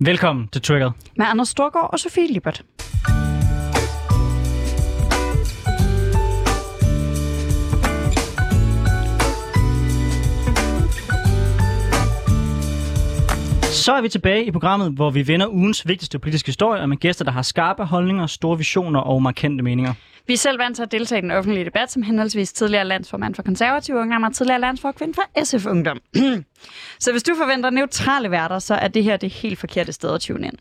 [0.00, 0.90] Velkommen til Triggered.
[1.16, 2.64] Med Anders Storgård og Sofie Lippert.
[13.62, 17.24] Så er vi tilbage i programmet, hvor vi vender ugens vigtigste politiske historie med gæster,
[17.24, 19.94] der har skarpe holdninger, store visioner og markante meninger.
[20.26, 23.34] Vi er selv vant til at deltage i den offentlige debat som henholdsvis tidligere landsformand
[23.34, 26.00] for konservative ungdom og tidligere landsforkvinde for SF Ungdom.
[27.04, 30.20] så hvis du forventer neutrale værter, så er det her det helt forkerte sted at
[30.20, 30.56] tune ind.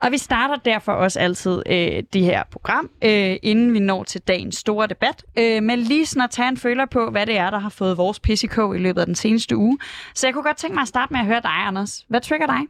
[0.00, 4.20] Og vi starter derfor også altid øh, det her program, øh, inden vi når til
[4.20, 7.50] dagens store debat, øh, med lige sådan at tage en føler på, hvad det er,
[7.50, 9.78] der har fået vores PCK i løbet af den seneste uge.
[10.14, 12.04] Så jeg kunne godt tænke mig at starte med at høre dig, Anders.
[12.08, 12.60] Hvad trigger dig?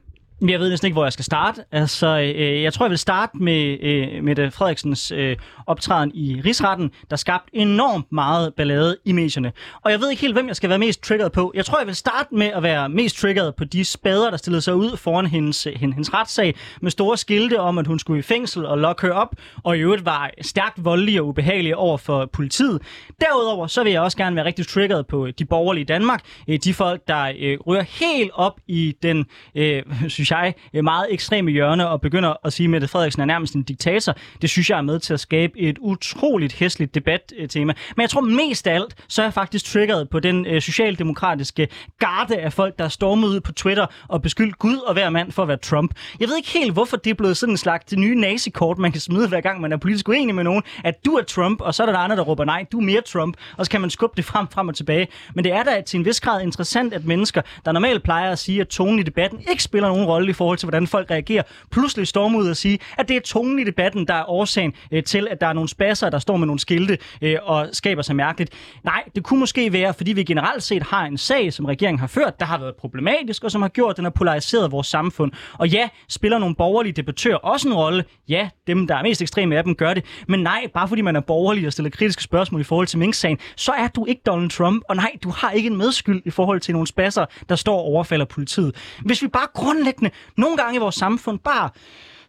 [0.41, 1.65] Jeg ved næsten ikke, hvor jeg skal starte.
[1.73, 6.91] Altså, øh, jeg tror, jeg vil starte med øh, Mette Frederiksens øh, optræden i Rigsretten,
[7.11, 9.53] der skabte enormt meget ballade i medierne.
[9.83, 11.53] Og jeg ved ikke helt, hvem jeg skal være mest triggeret på.
[11.55, 14.63] Jeg tror, jeg vil starte med at være mest triggeret på de spader, der stillede
[14.63, 18.19] sig ud foran hendes, øh, hendes, hendes retssag, med store skilte om, at hun skulle
[18.19, 21.97] i fængsel og lokke hende op, og i øvrigt var stærkt voldelige og ubehagelige over
[21.97, 22.83] for politiet.
[23.21, 26.21] Derudover så vil jeg også gerne være rigtig triggeret på de borgerlige i Danmark.
[26.49, 29.83] Øh, de folk, der øh, ryger helt op i den, øh,
[30.25, 33.63] synes jeg, meget ekstreme hjørne og begynder at sige, at Mette Frederiksen er nærmest en
[33.63, 34.15] diktator.
[34.43, 37.73] Det synes jeg er med til at skabe et utroligt hæsligt debattema.
[37.97, 41.69] Men jeg tror mest af alt, så er jeg faktisk triggeret på den øh, socialdemokratiske
[41.99, 45.43] garde af folk, der stormede ud på Twitter og beskyldt Gud og hver mand for
[45.43, 45.95] at være Trump.
[46.21, 48.93] Jeg ved ikke helt, hvorfor det er blevet sådan en slags det nye nazikort, man
[48.93, 51.75] kan smide hver gang, man er politisk uenig med nogen, at du er Trump, og
[51.75, 53.81] så er der, der andre, der råber nej, du er mere Trump, og så kan
[53.81, 55.09] man skubbe det frem, frem og tilbage.
[55.35, 58.39] Men det er da til en vis grad interessant, at mennesker, der normalt plejer at
[58.39, 61.43] sige, at tonen i debatten ikke spiller nogen rolle i forhold til, hvordan folk reagerer,
[61.71, 65.03] pludselig stormer ud og sige, at det er tonen i debatten, der er årsagen øh,
[65.03, 68.17] til, at der er nogle spasser, der står med nogle skilte øh, og skaber sig
[68.17, 68.53] mærkeligt.
[68.85, 72.07] Nej, det kunne måske være, fordi vi generelt set har en sag, som regeringen har
[72.07, 75.33] ført, der har været problematisk, og som har gjort, at den har polariseret vores samfund.
[75.53, 78.05] Og ja, spiller nogle borgerlige debattører også en rolle.
[78.29, 80.05] Ja, dem, der er mest ekstreme af dem, gør det.
[80.29, 83.39] Men nej, bare fordi man er borgerlig og stiller kritiske spørgsmål i forhold til Mink-sagen,
[83.57, 84.83] så er du ikke Donald Trump.
[84.89, 87.85] Og nej, du har ikke en medskyld i forhold til nogle spasser, der står og
[87.85, 88.77] overfalder politiet.
[89.05, 90.04] Hvis vi bare grundlæggende
[90.37, 91.71] nogle gange i vores samfund bare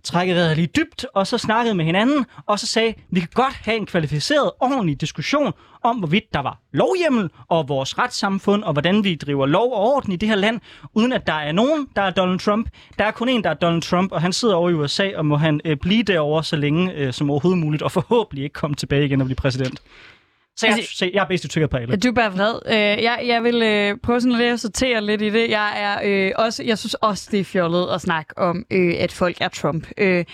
[0.06, 3.54] trækket vejret lige dybt, og så snakkede med hinanden, og så sagde, vi kan godt
[3.54, 5.54] have en kvalificeret, ordentlig diskussion
[5.84, 10.12] om, hvorvidt der var lovhjemmel og vores retssamfund, og hvordan vi driver lov og orden
[10.14, 10.62] i det her land,
[10.94, 12.70] uden at der er nogen, der er Donald Trump.
[13.00, 15.26] Der er kun en, der er Donald Trump, og han sidder over i USA, og
[15.26, 18.76] må han øh, blive derovre så længe øh, som overhovedet muligt, og forhåbentlig ikke komme
[18.76, 19.82] tilbage igen og blive præsident.
[20.58, 21.98] Så jeg, altså, se, jeg er bedst trigger på alle.
[21.98, 22.60] Du er bare vred.
[22.66, 25.50] Øh, jeg, jeg vil øh, prøve sådan lidt at sortere lidt i det.
[25.50, 29.12] Jeg, er, øh, også, jeg synes også, det er fjollet at snakke om, øh, at
[29.12, 29.88] folk er Trump.
[29.98, 30.26] Øh,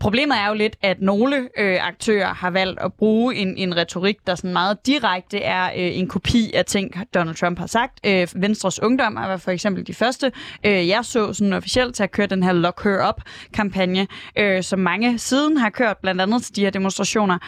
[0.00, 4.16] problemet er jo lidt, at nogle øh, aktører har valgt at bruge en, en retorik,
[4.26, 8.00] der sådan meget direkte er øh, en kopi af ting, Donald Trump har sagt.
[8.06, 10.32] Øh, Venstres Ungdom er for eksempel de første,
[10.66, 14.06] øh, jeg så sådan officielt til at køre den her Lock Her Up-kampagne,
[14.38, 17.38] øh, som mange siden har kørt, blandt andet til de her demonstrationer.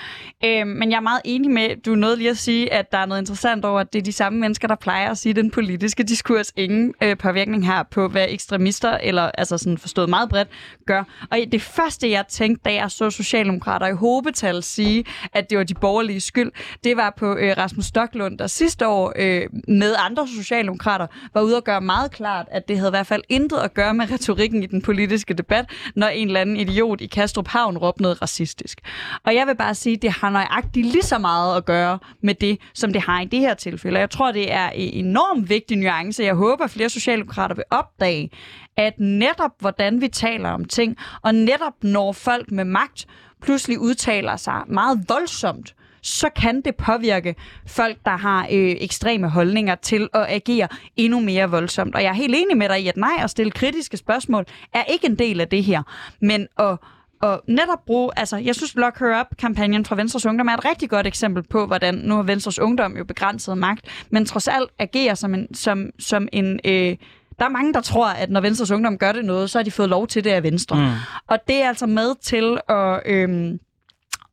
[0.44, 3.06] Øh, men jeg er meget enig med, du nåede lige at sige, at der er
[3.06, 5.50] noget interessant over, at det er de samme mennesker, der plejer at sige, at den
[5.50, 10.48] politiske diskurs ingen øh, påvirkning har på, hvad ekstremister, eller altså sådan forstået meget bredt,
[10.86, 11.04] gør.
[11.30, 15.64] Og det første, jeg tænkte, da jeg så Socialdemokrater i hobetal sige, at det var
[15.64, 16.52] de borgerlige skyld,
[16.84, 21.56] det var på øh, Rasmus Stocklund, der sidste år øh, med andre Socialdemokrater var ude
[21.56, 24.62] at gøre meget klart, at det havde i hvert fald intet at gøre med retorikken
[24.62, 25.64] i den politiske debat,
[25.96, 28.80] når en eller anden idiot i Kastrup Havn råbte noget racistisk.
[29.24, 32.34] Og jeg vil bare sige, at det har nøjagtigt lige så meget at gøre med
[32.34, 33.98] det, som det har i det her tilfælde.
[33.98, 36.22] Jeg tror, det er en enormt vigtig nuance.
[36.22, 38.30] Jeg håber, at flere socialdemokrater vil opdage,
[38.76, 43.06] at netop hvordan vi taler om ting, og netop når folk med magt
[43.42, 47.34] pludselig udtaler sig meget voldsomt, så kan det påvirke
[47.66, 51.94] folk, der har øh, ekstreme holdninger til at agere endnu mere voldsomt.
[51.94, 54.84] Og jeg er helt enig med dig i, at nej, at stille kritiske spørgsmål er
[54.84, 55.82] ikke en del af det her.
[56.20, 56.76] Men at
[57.22, 60.90] og netop bruge, altså jeg synes Lock Her Up-kampagnen fra Venstres Ungdom er et rigtig
[60.90, 65.14] godt eksempel på, hvordan nu har Venstres Ungdom jo begrænset magt, men trods alt agerer
[65.14, 66.96] som en, som, som en øh,
[67.42, 69.70] der er mange, der tror, at når Venstres Ungdom gør det noget, så har de
[69.70, 70.76] fået lov til det af Venstre.
[70.76, 70.90] Mm.
[71.26, 73.58] Og det er altså med til at, øhm,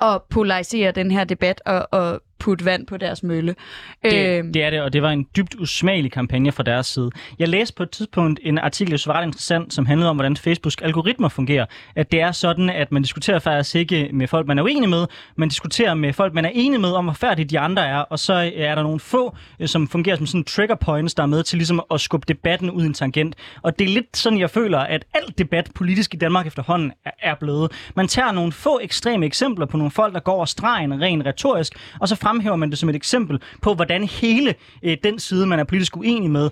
[0.01, 3.55] at polarisere den her debat og, og putte vand på deres mølle.
[4.03, 7.09] Det, øh, det er det, og det var en dybt usmagelig kampagne fra deres side.
[7.39, 10.37] Jeg læste på et tidspunkt en artikel, som var ret interessant, som handlede om, hvordan
[10.37, 11.65] Facebooks algoritmer fungerer.
[11.95, 15.05] At det er sådan, at man diskuterer faktisk ikke med folk, man er uenig med,
[15.35, 18.19] man diskuterer med folk, man er enig med om, hvor færdige de andre er, og
[18.19, 21.43] så er der nogle få, øh, som fungerer som sådan trigger points, der er med
[21.43, 23.35] til ligesom at skubbe debatten ud i en tangent.
[23.61, 26.91] Og det er lidt sådan, jeg føler, at alt debat politisk i Danmark efterhånden
[27.21, 27.71] er blevet.
[27.95, 31.73] Man tager nogle få ekstreme eksempler på nogle folk, der går over stregen rent retorisk,
[31.99, 35.59] og så fremhæver man det som et eksempel på, hvordan hele øh, den side, man
[35.59, 36.49] er politisk uenig med,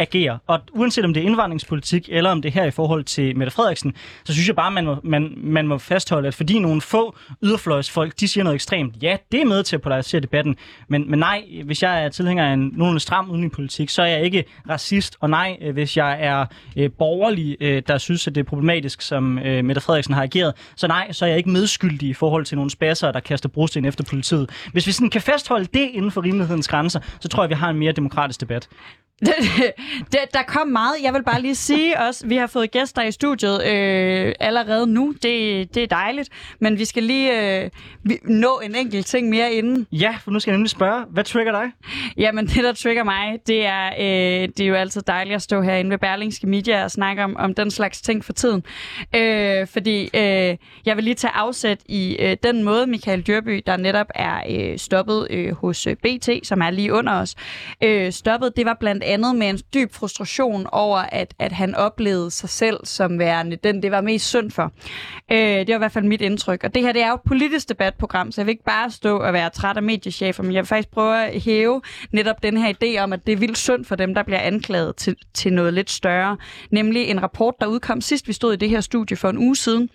[0.00, 0.38] agerer.
[0.46, 3.50] Og uanset om det er indvandringspolitik, eller om det er her i forhold til Mette
[3.50, 3.94] Frederiksen,
[4.24, 8.20] så synes jeg bare, man må, man, man må fastholde, at fordi nogle få yderfløjsfolk,
[8.20, 10.56] de siger noget ekstremt, ja, det er med til at polarisere debatten,
[10.88, 14.24] men, men nej, hvis jeg er tilhænger af en nogenlunde stram udenrigspolitik, så er jeg
[14.24, 16.46] ikke racist, og nej, øh, hvis jeg er
[16.76, 20.54] øh, borgerlig, øh, der synes, at det er problematisk, som øh, Mette Frederiksen har ageret,
[20.76, 23.84] så nej, så er jeg ikke medskyldig i forhold til nogle spasser, der kaster brosten
[23.84, 24.50] efter politiet.
[24.72, 27.70] Hvis vi sådan kan fastholde det inden for rimelighedens grænser, så tror jeg, vi har
[27.70, 28.68] en mere demokratisk debat.
[29.20, 29.72] Det,
[30.12, 30.94] det, der kom meget.
[31.02, 35.14] Jeg vil bare lige sige også, vi har fået gæster i studiet øh, allerede nu.
[35.22, 36.28] Det, det er dejligt.
[36.60, 37.70] Men vi skal lige øh,
[38.02, 39.86] vi, nå en enkelt ting mere inden.
[39.92, 41.70] Ja, for nu skal jeg nemlig spørge, hvad trigger dig?
[42.16, 45.62] Jamen, det der trigger mig, det er, øh, det er jo altid dejligt at stå
[45.62, 48.62] herinde ved Berlingske Media og snakke om, om den slags ting for tiden.
[49.16, 50.56] Øh, fordi øh,
[50.86, 54.78] jeg vil lige tage afsæt i øh, den måde, Michael Dyrby, der netop er øh,
[54.78, 57.34] stoppet øh, hos øh, BT, som er lige under os,
[57.82, 58.56] øh, stoppet.
[58.56, 62.80] Det var blandt andet med en dyb frustration over, at, at han oplevede sig selv
[62.84, 64.72] som værende den, det var mest synd for.
[65.32, 66.64] Øh, det var i hvert fald mit indtryk.
[66.64, 69.18] Og det her det er jo et politisk debatprogram, så jeg vil ikke bare stå
[69.18, 72.72] og være træt af mediechefer, men jeg vil faktisk prøve at hæve netop den her
[72.72, 75.74] idé om, at det er vildt synd for dem, der bliver anklaget til, til noget
[75.74, 76.36] lidt større.
[76.70, 79.56] Nemlig en rapport, der udkom sidst, vi stod i det her studie for en uge
[79.56, 79.88] siden,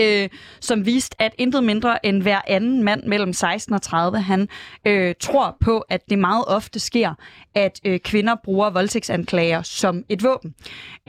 [0.00, 0.28] øh,
[0.60, 4.48] som viste, at intet mindre end hver anden mand mellem 16 og 30, han
[4.84, 7.14] øh, tror på, at det meget ofte sker,
[7.54, 10.54] at øh, kvinder bruger voldtægtsanklager som et våben.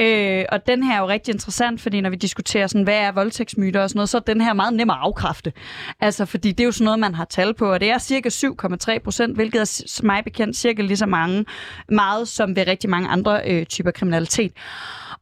[0.02, 3.12] Øh, og den her er jo rigtig interessant, fordi når vi diskuterer, sådan, hvad er
[3.12, 5.54] voldtægtsmyter og sådan noget, så er den her meget nem at afkræfte.
[6.00, 8.30] Altså, fordi det er jo sådan noget, man har tal på, og det er cirka
[8.30, 11.46] 7,3 procent, hvilket er mig bekendt cirka lige så mange,
[11.90, 14.52] meget som ved rigtig mange andre øh, typer kriminalitet.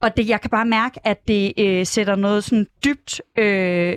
[0.04, 3.96] Og det, jeg kan bare mærke, at det øh, sætter noget sådan dybt øh,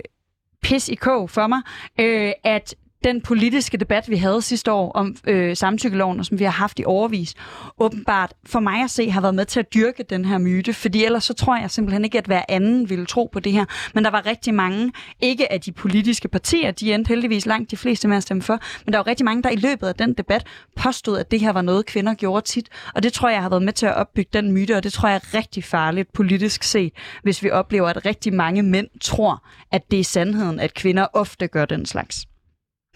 [0.61, 1.61] pis i kog for mig,
[1.99, 6.43] øh, at den politiske debat, vi havde sidste år om øh, samtykkeloven, og som vi
[6.43, 7.33] har haft i overvis,
[7.79, 11.05] åbenbart for mig at se har været med til at dyrke den her myte, fordi
[11.05, 13.65] ellers så tror jeg simpelthen ikke, at hver anden ville tro på det her.
[13.93, 14.91] Men der var rigtig mange,
[15.21, 18.59] ikke af de politiske partier, de endte heldigvis langt de fleste med at stemme for,
[18.85, 21.51] men der var rigtig mange, der i løbet af den debat påstod, at det her
[21.51, 22.69] var noget, kvinder gjorde tit.
[22.95, 25.09] Og det tror jeg har været med til at opbygge den myte, og det tror
[25.09, 29.91] jeg er rigtig farligt politisk set, hvis vi oplever, at rigtig mange mænd tror, at
[29.91, 32.27] det er sandheden, at kvinder ofte gør den slags.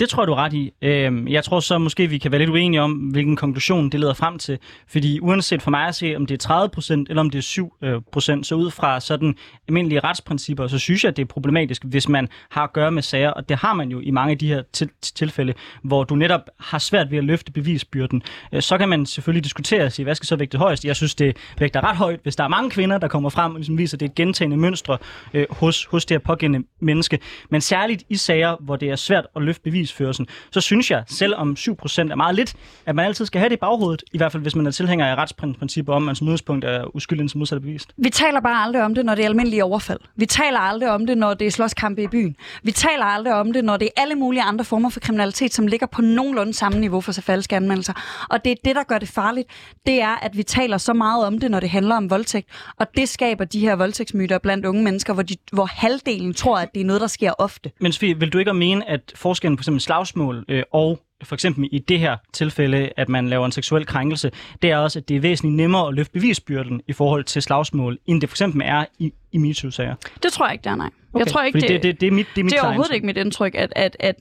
[0.01, 0.73] Det tror jeg, du er ret i.
[0.81, 4.13] Øhm, jeg tror så måske, vi kan være lidt uenige om, hvilken konklusion det leder
[4.13, 4.59] frem til.
[4.87, 7.41] Fordi uanset for mig at se, om det er 30 procent eller om det er
[7.41, 9.35] 7 øh, procent, så ud fra sådan
[9.67, 13.01] almindelige retsprincipper, så synes jeg, at det er problematisk, hvis man har at gøre med
[13.01, 14.61] sager, og det har man jo i mange af de her
[15.01, 15.53] tilfælde,
[15.83, 18.23] hvor du netop har svært ved at løfte bevisbyrden.
[18.53, 20.85] Øh, så kan man selvfølgelig diskutere og sige, hvad skal så vægte højst?
[20.85, 23.57] Jeg synes, det vægter ret højt, hvis der er mange kvinder, der kommer frem og
[23.57, 24.97] ligesom viser, at det er et gentagende mønstre
[25.33, 27.19] øh, hos, hos det her pågældende menneske.
[27.49, 31.03] Men særligt i sager, hvor det er svært at løfte bevis bevisførelsen, så synes jeg,
[31.07, 31.71] selvom 7%
[32.11, 32.53] er meget lidt,
[32.85, 35.05] at man altid skal have det i baghovedet, i hvert fald hvis man er tilhænger
[35.05, 37.93] af retsprincipper om, at man som udgangspunkt er uskyldig indtil modsat bevist.
[37.97, 39.99] Vi taler bare aldrig om det, når det er almindelige overfald.
[40.15, 42.35] Vi taler aldrig om det, når det er slåskampe i byen.
[42.63, 45.67] Vi taler aldrig om det, når det er alle mulige andre former for kriminalitet, som
[45.67, 47.93] ligger på nogenlunde samme niveau for så falske anmeldelser.
[48.29, 49.47] Og det er det, der gør det farligt.
[49.85, 52.47] Det er, at vi taler så meget om det, når det handler om voldtægt.
[52.79, 56.69] Og det skaber de her voldtægtsmyter blandt unge mennesker, hvor, de, hvor halvdelen tror, at
[56.73, 57.71] det er noget, der sker ofte.
[57.79, 61.79] Men Sofie, vil du ikke mene, at forskellen på slagsmål øh, og for eksempel i
[61.79, 64.31] det her tilfælde, at man laver en seksuel krænkelse,
[64.61, 67.97] det er også, at det er væsentligt nemmere at løfte bevisbyrden i forhold til slagsmål,
[68.05, 69.95] end det for eksempel er i, i MeToo-sager.
[70.23, 70.89] Det tror jeg ikke, det er, nej.
[71.13, 72.63] Okay, jeg tror ikke, det, det, det, det, er mit, det er, mit det er
[72.63, 74.15] overhovedet ikke mit indtryk, at, at, at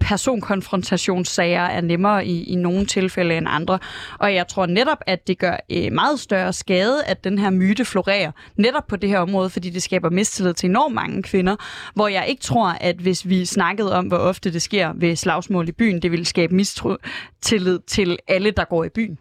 [0.00, 3.78] personkonfrontationssager er nemmere i, i nogle tilfælde end andre.
[4.18, 7.84] Og jeg tror netop, at det gør øh, meget større skade, at den her myte
[7.84, 11.56] florerer netop på det her område, fordi det skaber mistillid til enormt mange kvinder,
[11.94, 15.68] hvor jeg ikke tror, at hvis vi snakkede om, hvor ofte det sker ved slagsmål
[15.68, 19.18] i byen, det ville skabe mistillid til alle, der går i byen.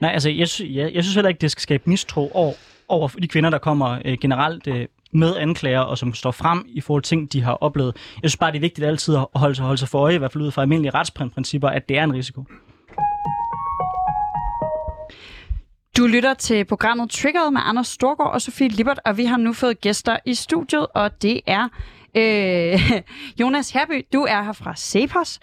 [0.00, 2.52] Nej, altså jeg, jeg, jeg synes heller ikke, det skal skabe mistro over,
[2.88, 6.80] over de kvinder, der kommer øh, generelt øh, med anklager, og som står frem i
[6.80, 7.96] forhold til ting, de har oplevet.
[8.22, 10.18] Jeg synes bare, det er vigtigt altid at holde sig, holde sig for øje, i
[10.18, 12.44] hvert fald ud fra almindelige retsprincipper, at det er en risiko.
[15.96, 19.52] Du lytter til programmet Triggered med Anders Storgård og Sofie Lippert, og vi har nu
[19.52, 21.68] fået gæster i studiet, og det er
[22.14, 22.92] øh,
[23.40, 25.40] Jonas Herby, du er her fra Cepos,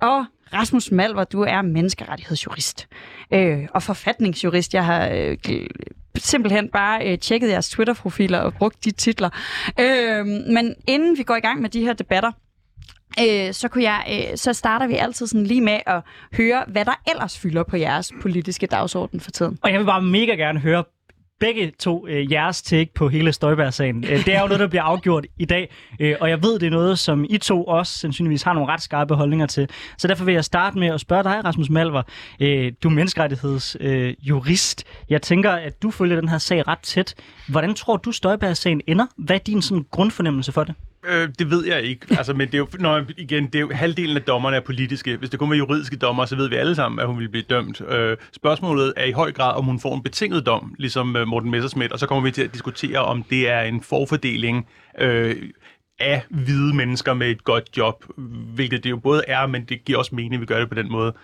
[0.00, 2.88] og Rasmus Malver, du er menneskerettighedsjurist
[3.32, 4.74] øh, og forfatningsjurist.
[4.74, 5.36] Jeg har øh,
[6.18, 9.30] simpelthen bare øh, tjekket jeres Twitter-profiler og brugt de titler.
[9.80, 12.32] Øh, men inden vi går i gang med de her debatter,
[13.20, 16.02] øh, så, kunne jeg, øh, så starter vi altid sådan lige med at
[16.36, 19.58] høre, hvad der ellers fylder på jeres politiske dagsorden for tiden.
[19.62, 20.84] Og jeg vil bare mega gerne høre
[21.42, 24.04] begge to øh, jeres take på hele Støjbær-sagen.
[24.04, 26.66] Øh, det er jo noget, der bliver afgjort i dag, øh, og jeg ved, det
[26.66, 29.68] er noget, som I to også sandsynligvis har nogle ret skarpe holdninger til.
[29.98, 32.02] Så derfor vil jeg starte med at spørge dig, Rasmus Malver.
[32.40, 33.76] Øh, du er menneskerettighedsjurist.
[33.80, 34.84] Øh, jurist.
[35.10, 37.14] jeg tænker, at du følger den her sag ret tæt.
[37.48, 39.06] Hvordan tror du, Støjbær-sagen ender?
[39.16, 40.74] Hvad er din sådan, grundfornemmelse for det?
[41.06, 42.06] Øh, det ved jeg ikke.
[42.10, 45.16] Altså, men det er jo, når, igen, det er jo, halvdelen af dommerne er politiske.
[45.16, 47.44] Hvis det kun var juridiske dommer, så ved vi alle sammen, at hun vil blive
[47.50, 47.80] dømt.
[47.88, 51.50] Øh, spørgsmålet er i høj grad, om hun får en betinget dom, ligesom øh, Morten
[51.50, 54.66] Messerschmidt, og så kommer vi til at diskutere, om det er en forfordeling
[54.98, 55.36] øh,
[55.98, 58.04] af hvide mennesker med et godt job,
[58.54, 60.74] hvilket det jo både er, men det giver også mening, at vi gør det på
[60.74, 61.14] den måde.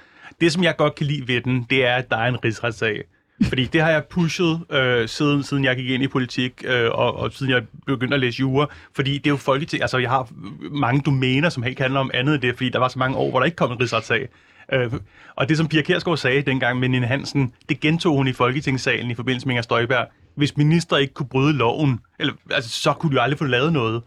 [0.41, 3.05] Det, som jeg godt kan lide ved den, det er, at der er en rigsretssag.
[3.43, 7.17] Fordi det har jeg pushet øh, siden, siden jeg gik ind i politik, øh, og,
[7.17, 8.67] og siden jeg begyndte at læse jura.
[8.95, 9.83] Fordi det er jo folketing.
[9.83, 10.29] Altså, jeg har
[10.71, 13.31] mange domæner, som helt handler om andet end det, fordi der var så mange år,
[13.31, 14.29] hvor der ikke kom en rigsretssag.
[14.73, 14.93] Øh,
[15.37, 19.11] og det, som Pia Kjærsgaard sagde dengang med Nina Hansen, det gentog hun i Folketingssalen
[19.11, 20.07] i forbindelse med Inger Støjberg.
[20.35, 23.73] Hvis minister ikke kunne bryde loven, eller, altså, så kunne de jo aldrig få lavet
[23.73, 24.03] noget.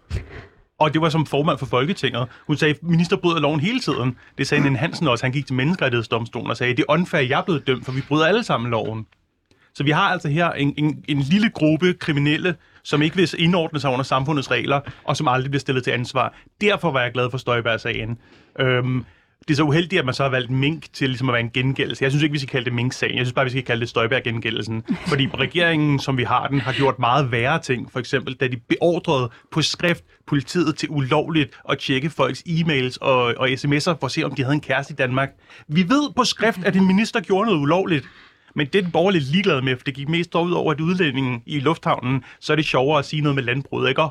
[0.79, 2.27] Og det var som formand for Folketinget.
[2.47, 4.17] Hun sagde, at minister bryder loven hele tiden.
[4.37, 5.25] Det sagde Nina Hansen også.
[5.25, 8.01] Han gik til menneskerettighedsdomstolen og sagde, det er unfair, jeg er blevet dømt, for vi
[8.07, 9.05] bryder alle sammen loven.
[9.73, 13.79] Så vi har altså her en, en, en lille gruppe kriminelle, som ikke vil indordne
[13.79, 16.33] sig under samfundets regler, og som aldrig bliver stillet til ansvar.
[16.61, 18.17] Derfor var jeg glad for Støjberg-sagen.
[18.59, 19.05] Øhm,
[19.47, 21.49] det er så uheldigt, at man så har valgt mink til ligesom at være en
[21.49, 22.03] gengældelse.
[22.03, 23.17] Jeg synes ikke, vi skal kalde det mink-sagen.
[23.17, 24.83] Jeg synes bare, vi skal kalde det Støjberg-gengældelsen.
[25.07, 27.91] Fordi regeringen, som vi har den, har gjort meget værre ting.
[27.91, 33.33] For eksempel, da de beordrede på skrift politiet til ulovligt at tjekke folks e-mails og,
[33.37, 35.29] og sms'er for at se, om de havde en kæreste i Danmark.
[35.67, 38.05] Vi ved på skrift, at en minister gjorde noget ulovligt.
[38.55, 41.43] Men det er den borgerlige ligeglad med, for det gik mest ud over, at udlændingen
[41.45, 44.01] i lufthavnen, så er det sjovere at sige noget med landbruget, ikke?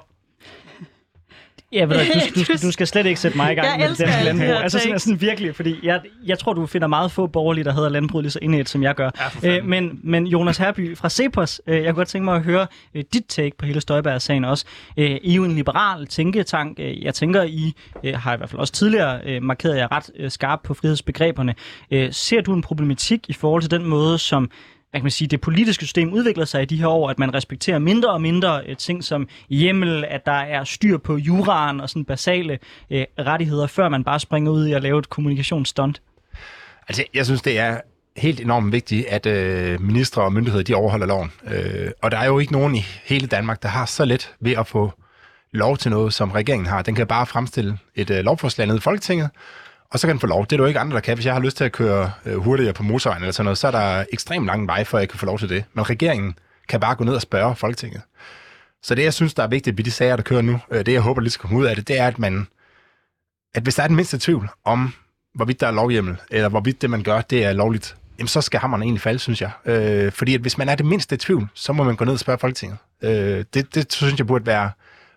[1.72, 3.96] Ja, ved du, du, du, du skal slet ikke sætte mig i gang jeg med
[3.96, 4.62] det danske landbrug.
[4.62, 7.88] Altså sådan, sådan virkelig, fordi jeg, jeg tror, du finder meget få borgerlige, der hedder
[7.88, 9.10] landbrug lige så indet, som jeg gør.
[9.42, 12.42] Ja, øh, men, men Jonas Herby fra Cepos, øh, jeg kunne godt tænke mig at
[12.42, 14.64] høre øh, dit take på hele Støjberg-sagen også.
[14.96, 16.80] Øh, I er jo en liberal tænketank.
[16.80, 17.72] Øh, jeg tænker, I
[18.04, 21.54] øh, har i hvert fald også tidligere øh, markeret jer ret øh, skarpt på frihedsbegreberne.
[21.90, 24.50] Øh, ser du en problematik i forhold til den måde, som
[24.90, 27.34] hvad kan man sige, det politiske system udvikler sig i de her år, at man
[27.34, 31.88] respekterer mindre og mindre uh, ting som hjemmel, at der er styr på juraen og
[31.90, 32.58] sådan basale
[32.90, 36.02] øh, rettigheder, før man bare springer ud i at lave et kommunikationsstunt?
[36.88, 37.80] Altså, jeg synes, det er
[38.16, 41.32] helt enormt vigtigt, at øh, ministre og myndigheder, de overholder loven.
[41.50, 44.52] Øh, og der er jo ikke nogen i hele Danmark, der har så let ved
[44.52, 44.92] at få
[45.52, 46.82] lov til noget, som regeringen har.
[46.82, 49.30] Den kan bare fremstille et øh, lovforslag ned i Folketinget,
[49.92, 50.46] og så kan den få lov.
[50.46, 51.14] Det er du ikke andre, der kan.
[51.14, 53.66] Hvis jeg har lyst til at køre øh, hurtigere på motorvejen eller sådan noget, så
[53.66, 55.64] er der ekstremt lang vej, før jeg kan få lov til det.
[55.72, 56.34] Men regeringen
[56.68, 58.02] kan bare gå ned og spørge Folketinget.
[58.82, 60.92] Så det, jeg synes, der er vigtigt ved de sager, der kører nu, øh, det
[60.92, 62.46] jeg håber lidt skal komme ud af det, det er, at man,
[63.54, 64.92] at hvis der er den mindste tvivl om,
[65.34, 68.60] hvorvidt der er lovhjemmel, eller hvorvidt det, man gør, det er lovligt, jamen så skal
[68.60, 69.50] hammeren egentlig falde, synes jeg.
[69.64, 72.18] Øh, fordi at hvis man er det mindste tvivl, så må man gå ned og
[72.18, 72.78] spørge Folketinget.
[73.02, 74.70] Øh, det, det synes jeg burde være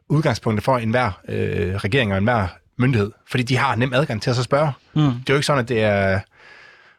[0.10, 4.36] udgangspunktet for enhver øh, regering og enhver myndighed, fordi de har nem adgang til at
[4.36, 4.72] så spørge.
[4.94, 5.02] Mm.
[5.02, 6.20] Det er jo ikke sådan, at det er...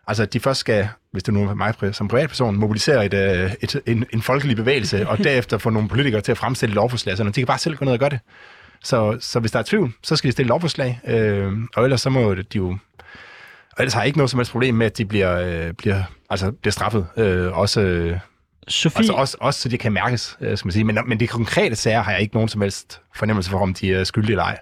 [0.06, 3.80] Altså, de først skal, hvis det nu er mig som privatperson, mobilisere et, øh, et,
[3.86, 7.16] en, en folkelig bevægelse, og derefter få nogle politikere til at fremstille lovforslag.
[7.16, 8.20] Sådan, de kan bare selv gå ned og gøre det.
[8.82, 12.10] Så, så hvis der er tvivl, så skal de stille lovforslag, øh, og ellers så
[12.10, 12.78] må de jo...
[13.72, 16.02] Og ellers har jeg ikke noget som helst problem med, at de bliver, øh, bliver,
[16.30, 17.06] altså, bliver straffet.
[17.16, 18.18] Øh, også, øh,
[18.68, 18.98] Sofie...
[18.98, 20.84] Altså også, også så de kan mærkes, øh, skal man sige.
[20.84, 23.94] Men, men de konkrete sager har jeg ikke nogen som helst fornemmelse for, om de
[23.94, 24.58] er skyldige eller ej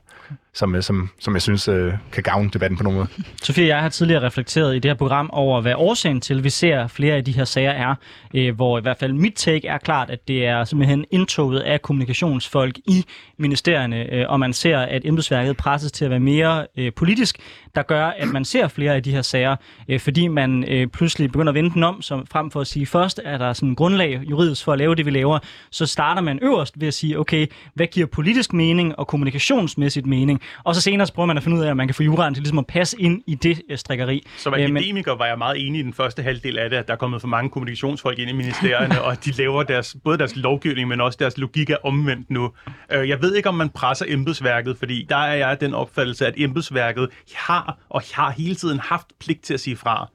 [0.55, 3.09] som, øh, som, som jeg synes øh, kan gavne debatten på nogen måde.
[3.43, 6.51] Sofie jeg har tidligere reflekteret i det her program over, hvad årsagen til, at vi
[6.51, 7.95] ser flere af de her sager er,
[8.35, 11.83] øh, hvor i hvert fald mit take er klart, at det er simpelthen indtoget af
[11.83, 13.05] kommunikationsfolk i
[13.39, 17.39] ministerierne, øh, og man ser, at embedsværket presses til at være mere øh, politisk,
[17.75, 19.57] der gør, at man ser flere af de her sager,
[19.89, 22.87] øh, fordi man øh, pludselig begynder at vende den om, som frem for at sige,
[22.87, 25.39] først er der sådan en grundlag juridisk for at lave det, vi laver,
[25.71, 30.42] så starter man øverst ved at sige, okay, hvad giver politisk mening og kommunikationsmæssigt mening?
[30.65, 32.35] Og så senere så prøver man at finde ud af, at man kan få juraen
[32.35, 34.27] til ligesom at passe ind i det øh, strikkeri.
[34.37, 36.99] Som akademiker var jeg meget enig i den første halvdel af det, at der er
[36.99, 41.01] kommet for mange kommunikationsfolk ind i ministerierne, og de laver deres, både deres lovgivning, men
[41.01, 42.53] også deres logik er omvendt nu.
[42.93, 46.35] Øh, jeg ved ikke, om man presser embedsværket, fordi der er jeg den opfattelse, at
[46.37, 50.09] embedsværket har og har hele tiden haft pligt til at sige fra.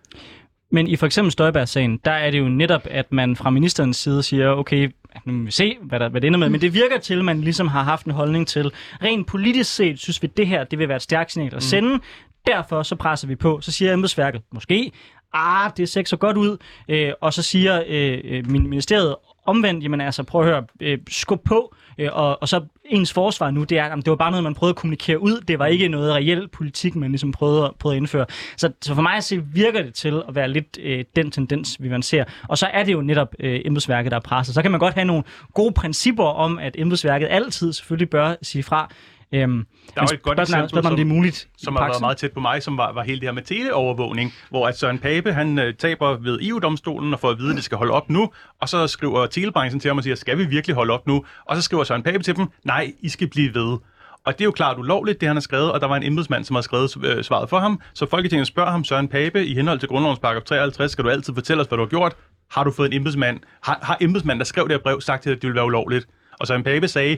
[0.71, 4.23] Men i for eksempel Støjberg-sagen, der er det jo netop, at man fra ministerens side
[4.23, 4.89] siger, okay,
[5.25, 7.25] nu må vi se, hvad, der, hvad det ender med, men det virker til, at
[7.25, 8.71] man ligesom har haft en holdning til,
[9.03, 11.53] rent politisk set, synes vi, at det her, det vil være et stærkt signal at
[11.53, 11.61] mm.
[11.61, 12.01] sende, mm.
[12.47, 14.91] derfor så presser vi på, så siger embedsværket, måske,
[15.33, 16.57] ah, det ser ikke så godt ud,
[16.89, 21.43] øh, og så siger øh, øh ministeriet, omvendt, jamen altså, prøv at høre, øh, skub
[21.45, 24.43] på, øh, og, og så ens forsvar nu, det er, at det var bare noget,
[24.43, 25.41] man prøvede at kommunikere ud.
[25.41, 28.25] Det var ikke noget reelt politik, man ligesom prøvede, prøvede at indføre.
[28.57, 31.77] Så, så for mig at se, virker det til at være lidt øh, den tendens,
[31.79, 32.23] vi man ser.
[32.47, 34.55] Og så er det jo netop øh, embedsværket, der er presset.
[34.55, 35.23] Så kan man godt have nogle
[35.53, 38.89] gode principper om, at embedsværket altid selvfølgelig bør sige fra.
[39.31, 39.65] Øhm,
[39.95, 42.17] Der er jo et godt eksempel, spørgsmålet, om det er muligt som har været meget
[42.17, 45.33] tæt på mig, som var, var hele det her med teleovervågning, hvor at Søren Pape,
[45.33, 48.31] han øh, taber ved EU-domstolen og får at vide, at det skal holde op nu,
[48.61, 51.25] og så skriver telebranchen til ham og siger, skal vi virkelig holde op nu?
[51.45, 53.77] Og så skriver Søren Pape til dem, nej, I skal blive ved.
[54.25, 56.43] Og det er jo klart ulovligt, det han har skrevet, og der var en embedsmand,
[56.43, 57.81] som har skrevet øh, svaret for ham.
[57.93, 61.33] Så Folketinget spørger ham, Søren Pape, i henhold til grundlovens paragraf 53, skal du altid
[61.33, 62.15] fortælle os, hvad du har gjort.
[62.51, 63.39] Har du fået en embedsmand?
[63.63, 65.65] Har, har embedsmanden, der skrev det her brev, sagt til dig, at det ville være
[65.65, 66.07] ulovligt?
[66.39, 67.17] Og Søren Pape sagde,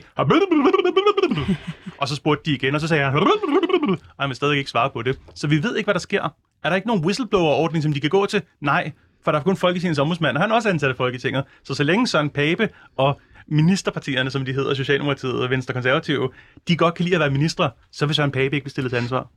[2.00, 4.90] og så spurgte de igen, og så sagde han, og han vil stadig ikke svare
[4.90, 5.18] på det.
[5.34, 6.22] Så vi ved ikke, hvad der sker.
[6.64, 8.42] Er der ikke nogen whistleblower-ordning, som de kan gå til?
[8.60, 8.92] Nej,
[9.24, 11.44] for der er kun Folketingets ombudsmand, og han er også ansat af Folketinget.
[11.64, 16.30] Så så længe Søren Pape og ministerpartierne, som de hedder, Socialdemokratiet og Venstre Konservative,
[16.68, 18.96] de godt kan lide at være ministre, så vil Søren Pape ikke blive stillet til
[18.96, 19.28] ansvar.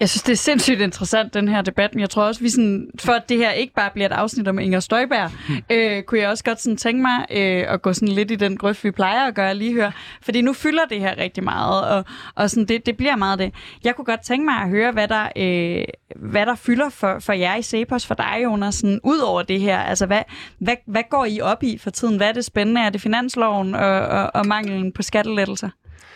[0.00, 2.90] Jeg synes, det er sindssygt interessant, den her debat, men jeg tror også, vi sådan,
[3.00, 5.30] for at det her ikke bare bliver et afsnit om Inger Støjberg,
[5.70, 8.56] øh, kunne jeg også godt sådan tænke mig øh, at gå sådan lidt i den
[8.56, 9.90] grøft, vi plejer at gøre lige her.
[10.22, 13.54] Fordi nu fylder det her rigtig meget, og, og sådan, det, det bliver meget det.
[13.84, 15.84] Jeg kunne godt tænke mig at høre, hvad der, øh,
[16.16, 19.60] hvad der fylder for, for jer i Cepos, for dig, Jonas, sådan, ud over det
[19.60, 19.78] her.
[19.78, 20.22] Altså, hvad,
[20.58, 22.16] hvad, hvad går I op i for tiden?
[22.16, 22.80] Hvad er det spændende?
[22.80, 25.68] Er det finansloven og, og, og manglen på skattelettelser?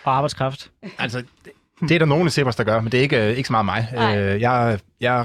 [0.05, 0.71] Og arbejdskraft.
[0.99, 1.23] Altså,
[1.81, 3.65] det, er der nogen i Cepos, der gør, men det er ikke, ikke så meget
[3.65, 3.89] mig.
[4.17, 5.25] Øh, jeg, jeg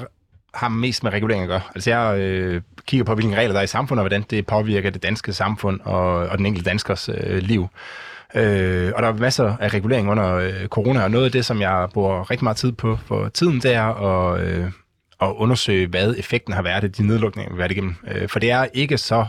[0.54, 1.62] har mest med regulering at gøre.
[1.76, 4.90] Altså, jeg øh, kigger på, hvilke regler der er i samfundet, og hvordan det påvirker
[4.90, 7.68] det danske samfund og, og den enkelte danskers øh, liv.
[8.36, 11.62] Øh, og der er masser af regulering under øh, corona, og noget af det, som
[11.62, 14.66] jeg bruger rigtig meget tid på for tiden, det er at, øh,
[15.22, 17.96] at undersøge, hvad effekten har været af de nedlukninger, vi har været igennem.
[18.08, 19.26] Øh, for det er ikke så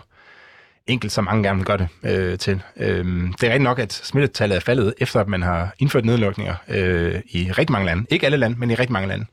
[0.87, 2.63] enkelt, som mange gerne vil gøre det øh, til.
[2.77, 3.05] Øh,
[3.41, 7.21] det er rigtigt nok, at smittetallet er faldet, efter at man har indført nedlukninger øh,
[7.31, 8.07] i rigtig mange lande.
[8.11, 9.27] Ikke alle lande, men i rigtig mange lande.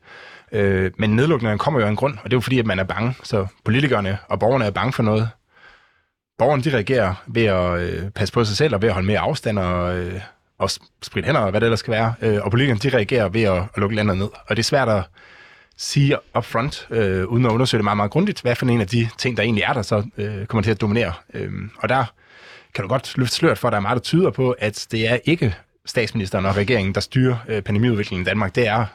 [0.52, 2.78] Øh, men nedlukningerne kommer jo af en grund, og det er jo fordi, at man
[2.78, 3.14] er bange.
[3.22, 5.28] Så politikerne og borgerne er bange for noget.
[6.38, 9.18] Borgerne, de reagerer ved at øh, passe på sig selv, og ved at holde mere
[9.18, 10.20] afstand og, øh,
[10.58, 10.70] og
[11.02, 12.14] spritte hænder, og hvad det ellers skal være.
[12.22, 14.28] Øh, og politikerne, de reagerer ved at, at lukke landet ned.
[14.46, 15.02] Og det er svært at
[15.76, 19.08] sige upfront, øh, uden at undersøge det meget, meget grundigt, hvad for en af de
[19.18, 21.12] ting, der egentlig er der, så øh, kommer til at dominere.
[21.34, 22.04] Øh, og der
[22.74, 25.08] kan du godt løfte sløret for, at der er meget, der tyder på, at det
[25.08, 25.54] er ikke
[25.86, 28.54] statsministeren og regeringen, der styrer øh, pandemiudviklingen i Danmark.
[28.54, 28.86] Det er,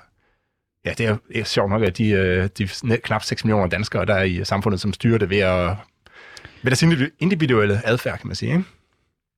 [0.85, 4.05] ja, det er, det er sjovt nok, at de, øh, de knap 6 millioner danskere,
[4.05, 5.75] der er i samfundet, som styrer det ved at
[6.61, 8.51] ved deres individuelle adfærd, kan man sige.
[8.51, 8.63] Ikke?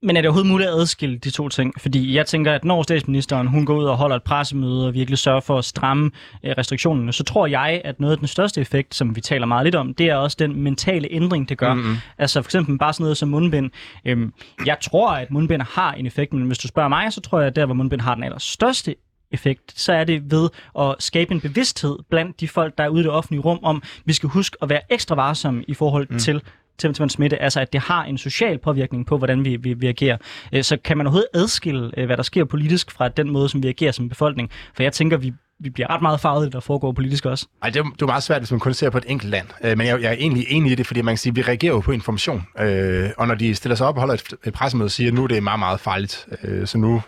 [0.01, 1.73] Men er det overhovedet muligt at adskille de to ting?
[1.81, 5.17] Fordi jeg tænker, at når statsministeren hun går ud og holder et pressemøde og virkelig
[5.17, 6.11] sørger for at stramme
[6.43, 9.65] øh, restriktionerne, så tror jeg, at noget af den største effekt, som vi taler meget
[9.65, 11.73] lidt om, det er også den mentale ændring, det gør.
[11.73, 11.95] Mhm.
[12.17, 13.71] Altså for eksempel bare sådan noget som mundbind.
[14.05, 14.33] Øhm,
[14.65, 17.47] jeg tror, at mundbind har en effekt, men hvis du spørger mig, så tror jeg,
[17.47, 18.95] at der, hvor mundbind har den allerstørste
[19.31, 23.01] effekt, så er det ved at skabe en bevidsthed blandt de folk, der er ude
[23.01, 26.19] i det offentlige rum, om, vi skal huske at være ekstra varsomme i forhold mm.
[26.19, 26.41] til
[26.79, 29.73] til, til man smitte, altså at det har en social påvirkning på, hvordan vi, vi,
[29.73, 30.17] vi agerer.
[30.53, 33.63] Øh, så kan man overhovedet adskille, øh, hvad der sker politisk fra den måde, som
[33.63, 34.51] vi agerer som befolkning?
[34.75, 37.47] For jeg tænker, vi, vi bliver ret meget farvet, der foregår politisk også.
[37.61, 39.47] Ej, det er, det er meget svært, hvis man kun ser på et enkelt land.
[39.63, 41.41] Øh, men jeg, jeg er egentlig enig i det, fordi man kan sige, at vi
[41.41, 42.47] reagerer jo på information.
[42.59, 45.13] Øh, og når de stiller sig op og holder et, et pressemøde og siger, at
[45.13, 47.01] nu er det meget, meget farligt, øh, så nu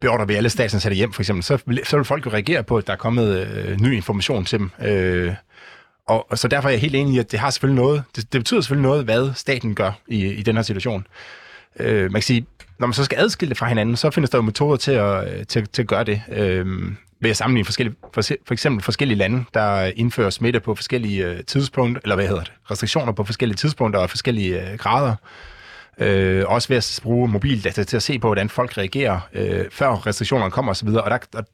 [0.00, 2.86] beordrer vi alle statsansatte hjem, for eksempel, så, så vil folk jo reagere på, at
[2.86, 4.70] der er kommet øh, ny information til dem.
[4.82, 5.34] Øh,
[6.08, 8.32] og, og så derfor er jeg helt enig i, at det har selvfølgelig noget, det,
[8.32, 11.06] det betyder selvfølgelig noget, hvad staten gør i, i den her situation.
[11.80, 12.46] Øh, man kan sige,
[12.78, 15.38] når man så skal adskille det fra hinanden, så findes der jo metoder til at,
[15.38, 16.22] øh, til, til at gøre det.
[16.32, 16.66] Øh,
[17.20, 21.44] ved at sammenligne forskellige, for, for eksempel forskellige lande, der indfører smitte på forskellige øh,
[21.44, 25.14] tidspunkter, eller hvad hedder det, restriktioner på forskellige tidspunkter og forskellige øh, grader.
[25.98, 30.06] Øh, også ved at bruge mobildata til at se på, hvordan folk reagerer, øh, før
[30.06, 30.88] restriktionerne kommer osv.
[30.88, 31.44] Og der, og,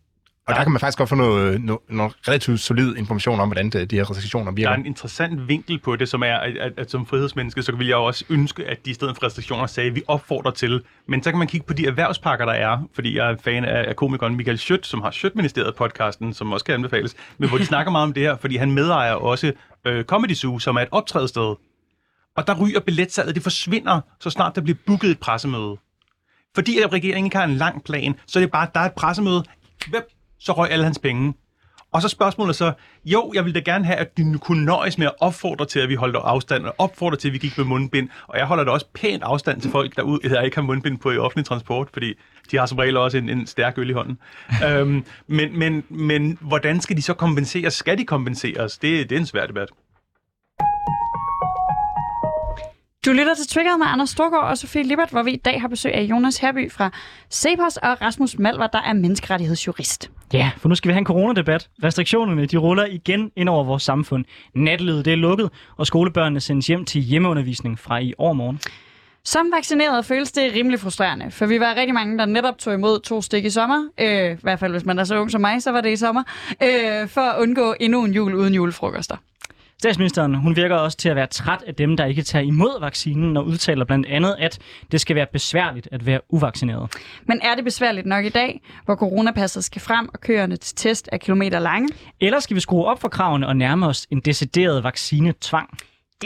[0.47, 3.71] og der kan man faktisk godt få noget, noget, noget relativt solid information om, hvordan
[3.71, 4.71] det, de her restriktioner Der virker.
[4.71, 7.87] er en interessant vinkel på det, som er, at, at, at som frihedsmenneske, så vil
[7.87, 10.83] jeg jo også ønske, at de i stedet for restriktioner sagde, at vi opfordrer til.
[11.07, 13.89] Men så kan man kigge på de erhvervspakker, der er, fordi jeg er fan af,
[13.89, 17.67] af komikeren Michael Schødt, som har Schødt-ministeriet podcasten, som også kan anbefales, men hvor de
[17.67, 19.53] snakker meget om det her, fordi han medejer også
[19.85, 21.55] øh, Comedy Zoo, som er et optrædested.
[22.37, 25.77] Og der ryger billetsalget, det forsvinder, så snart der bliver booket et pressemøde.
[26.55, 28.93] Fordi at regeringen ikke har en lang plan, så er det bare, der er et
[28.93, 29.45] pressemøde,
[29.91, 30.03] hvem,
[30.45, 31.35] så røg alle hans penge.
[31.93, 32.73] Og så spørgsmålet så,
[33.05, 35.89] jo, jeg ville da gerne have, at de kunne nøjes med at opfordre til, at
[35.89, 38.09] vi holder afstand, og opfordre til, at vi gik med mundbind.
[38.27, 40.99] Og jeg holder da også pænt afstand til folk, der, ud, der ikke har mundbind
[40.99, 42.15] på i offentlig transport, fordi
[42.51, 44.19] de har som regel også en, en stærk øl i hånden.
[44.69, 47.75] øhm, men, men, men hvordan skal de så kompenseres?
[47.75, 48.79] Skal de kompenseres?
[48.79, 49.69] Det, det er en svær debat.
[53.05, 55.69] Du lytter til Trigger med Anders Storgård og Sofie Libert, hvor vi i dag har
[55.69, 56.91] besøg af Jonas Herby fra
[57.33, 60.11] Cepos og Rasmus Malvar, der er menneskerettighedsjurist.
[60.33, 61.69] Ja, for nu skal vi have en coronadebat.
[61.85, 64.25] Restriktionerne, de ruller igen ind over vores samfund.
[64.55, 68.61] Nattelivet, det er lukket, og skolebørnene sendes hjem til hjemmeundervisning fra i overmorgen.
[69.25, 73.01] Som vaccineret føles det rimelig frustrerende, for vi var rigtig mange, der netop tog imod
[73.01, 73.89] to stik i sommer.
[74.01, 75.97] Øh, I hvert fald, hvis man er så ung som mig, så var det i
[75.97, 76.23] sommer.
[76.63, 79.17] Øh, for at undgå endnu en jul uden julefrokoster.
[79.79, 83.37] Statsministeren hun virker også til at være træt af dem, der ikke tager imod vaccinen,
[83.37, 84.59] og udtaler blandt andet, at
[84.93, 86.93] det skal være besværligt at være uvaccineret.
[87.27, 91.09] Men er det besværligt nok i dag, hvor coronapasset skal frem og køerne til test
[91.13, 91.89] er kilometer lange?
[92.21, 95.79] Eller skal vi skrue op for kravene og nærme os en decideret vaccinetvang?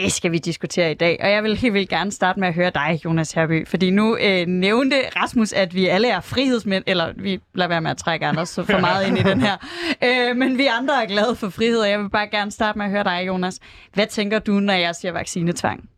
[0.02, 2.54] Det skal vi diskutere i dag, og jeg vil helt vildt gerne starte med at
[2.54, 7.12] høre dig, Jonas Herby, fordi nu øh, nævnte Rasmus, at vi alle er frihedsmænd, eller
[7.16, 9.56] vi lader være med at trække Anders så for meget ind i den her,
[10.30, 12.86] øh, men vi andre er glade for frihed, og jeg vil bare gerne starte med
[12.86, 13.60] at høre dig, Jonas.
[13.94, 15.88] Hvad tænker du, når jeg siger vaccinetvang?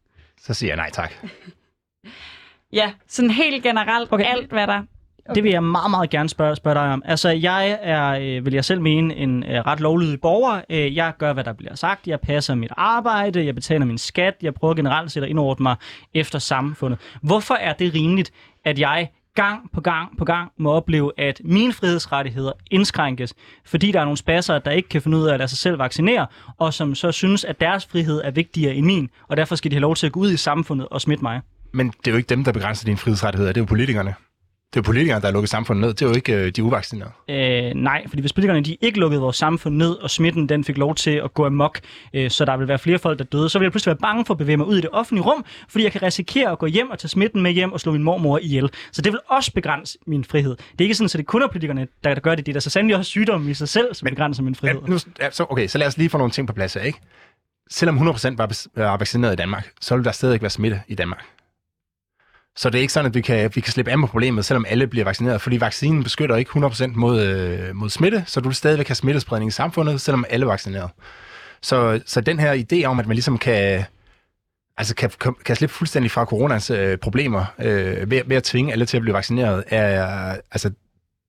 [0.40, 1.12] Så siger jeg nej tak.
[2.72, 4.24] Ja, sådan helt generelt, Okay.
[4.24, 4.32] okay.
[4.36, 4.82] alt hvad der...
[5.30, 5.34] Okay.
[5.34, 7.02] Det vil jeg meget, meget gerne spørge, spørge dig om.
[7.04, 10.60] Altså, jeg er, øh, vil jeg selv mene, en øh, ret lovlydig borger.
[10.70, 12.06] Øh, jeg gør, hvad der bliver sagt.
[12.06, 13.46] Jeg passer mit arbejde.
[13.46, 14.34] Jeg betaler min skat.
[14.42, 15.76] Jeg prøver generelt set at indordne mig
[16.14, 16.98] efter samfundet.
[17.22, 18.30] Hvorfor er det rimeligt,
[18.64, 24.00] at jeg gang på gang på gang må opleve, at mine frihedsrettigheder indskrænkes, fordi der
[24.00, 26.26] er nogle spasser, der ikke kan finde ud af at lade sig selv vaccinere,
[26.58, 29.76] og som så synes, at deres frihed er vigtigere end min, og derfor skal de
[29.76, 31.40] have lov til at gå ud i samfundet og smitte mig.
[31.72, 33.52] Men det er jo ikke dem, der begrænser dine frihedsrettigheder.
[33.52, 34.14] Det er jo politikerne.
[34.74, 35.88] Det er jo politikerne, der har lukket samfundet ned.
[35.94, 37.12] Det er jo ikke øh, de uvaccinerede.
[37.30, 40.78] Øh, nej, fordi hvis politikerne de ikke lukkede vores samfund ned, og smitten den fik
[40.78, 41.80] lov til at gå amok,
[42.14, 44.24] øh, så der vil være flere folk, der døde, så vil jeg pludselig være bange
[44.24, 46.66] for at bevæge mig ud i det offentlige rum, fordi jeg kan risikere at gå
[46.66, 48.70] hjem og tage smitten med hjem og slå min mormor ihjel.
[48.92, 50.50] Så det vil også begrænse min frihed.
[50.50, 52.46] Det er ikke sådan, at det kun er politikerne, der, der gør det.
[52.46, 54.80] Det er der så sandelig også sygdomme i sig selv, som Men- begrænser min frihed.
[54.80, 54.98] Ja, nu,
[55.30, 56.98] så, okay, så lad os lige få nogle ting på plads her, ikke?
[57.70, 60.94] Selvom 100% var, var vaccineret i Danmark, så vil der stadig ikke være smitte i
[60.94, 61.24] Danmark.
[62.56, 64.64] Så det er ikke sådan, at vi kan, vi kan slippe af med problemet, selvom
[64.68, 68.56] alle bliver vaccineret, fordi vaccinen beskytter ikke 100% mod, øh, mod smitte, så du vil
[68.56, 70.90] stadigvæk have smittespredning i samfundet, selvom alle er vaccineret.
[71.62, 73.84] Så, så den her idé om, at man ligesom kan,
[74.76, 78.72] altså kan, kan, kan slippe fuldstændig fra coronas øh, problemer øh, ved, ved at tvinge
[78.72, 80.70] alle til at blive vaccineret, er, altså,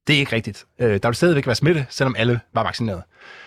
[0.07, 0.65] det er ikke rigtigt.
[0.79, 3.03] Øh, der vil stadigvæk være smitte, selvom alle var vaccineret.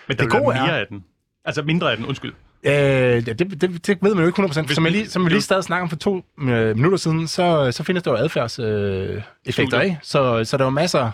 [0.07, 1.03] Men der Det gode være er- mere af den.
[1.45, 2.33] Altså mindre af den, undskyld.
[2.67, 4.61] Øh, ja, det, det, det ved man jo ikke 100%.
[4.65, 6.97] Hvis Som jeg vi- lige, som jeg lige stadig snakker om for to øh, minutter
[6.97, 9.97] siden, så, så findes der jo adfærdseffekter, øh, effekter, ikke?
[10.01, 11.11] Så, så der er jo masser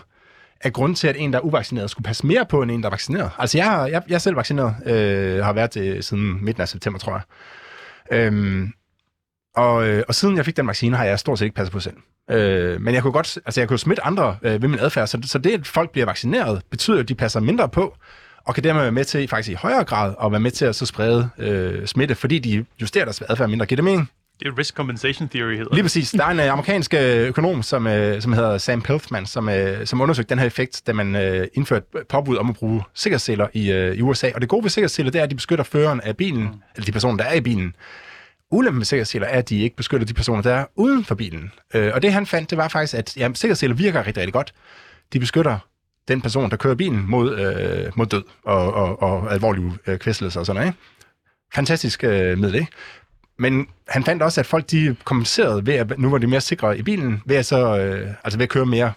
[0.60, 2.86] af grund til, at en, der er uvaccineret, skulle passe mere på, end en, der
[2.86, 3.30] er vaccineret.
[3.38, 6.68] Altså, jeg, har- jeg, jeg er selv vaccineret, øh, har været det siden midten af
[6.68, 7.22] september, tror jeg.
[8.18, 8.72] Øhm,
[9.56, 11.80] og, øh, og siden jeg fik den vaccine, har jeg stort set ikke passet på
[11.80, 11.96] selv.
[12.30, 15.18] Øh, men jeg kunne godt, altså jeg kunne smitte andre øh, ved min adfærd, så,
[15.24, 17.96] så det, at folk bliver vaccineret, betyder, at de passer mindre på,
[18.44, 20.76] og kan dermed være med til faktisk i højere grad at være med til at
[20.76, 23.66] så sprede øh, smitte, fordi de justerer deres adfærd mindre.
[23.66, 24.10] Giver det mening?
[24.40, 26.10] Det er risk compensation theory, hedder Lige præcis.
[26.10, 29.86] Der er en øh, amerikansk øh, økonom, som, øh, som hedder Sam Peltzman, som, øh,
[29.86, 33.70] som undersøgte den her effekt, da man øh, indførte påbud om at bruge sikkerhedsseler i,
[33.70, 34.30] øh, i USA.
[34.34, 36.92] Og det gode ved sikkerhedsseler, det er, at de beskytter føreren af bilen, eller de
[36.92, 37.76] personer, der er i bilen.
[38.50, 41.52] Ulempen med sikkerhedsseler er, at de ikke beskytter de personer, der er uden for bilen.
[41.74, 44.52] Øh, og det han fandt, det var faktisk, at ja, sikkerhedsseler virker rigtig, rigtig godt.
[45.12, 45.58] De beskytter
[46.08, 50.40] den person, der kører bilen mod, øh, mod død og, og, og alvorlige øh, kvæstelser
[50.40, 50.68] og sådan noget.
[50.68, 50.78] Ikke?
[51.54, 52.72] Fantastisk øh, middel, ikke?
[53.38, 56.78] Men han fandt også, at folk de kompenserede ved, at nu var de mere sikre
[56.78, 58.92] i bilen, ved at, så, øh, altså ved at køre mere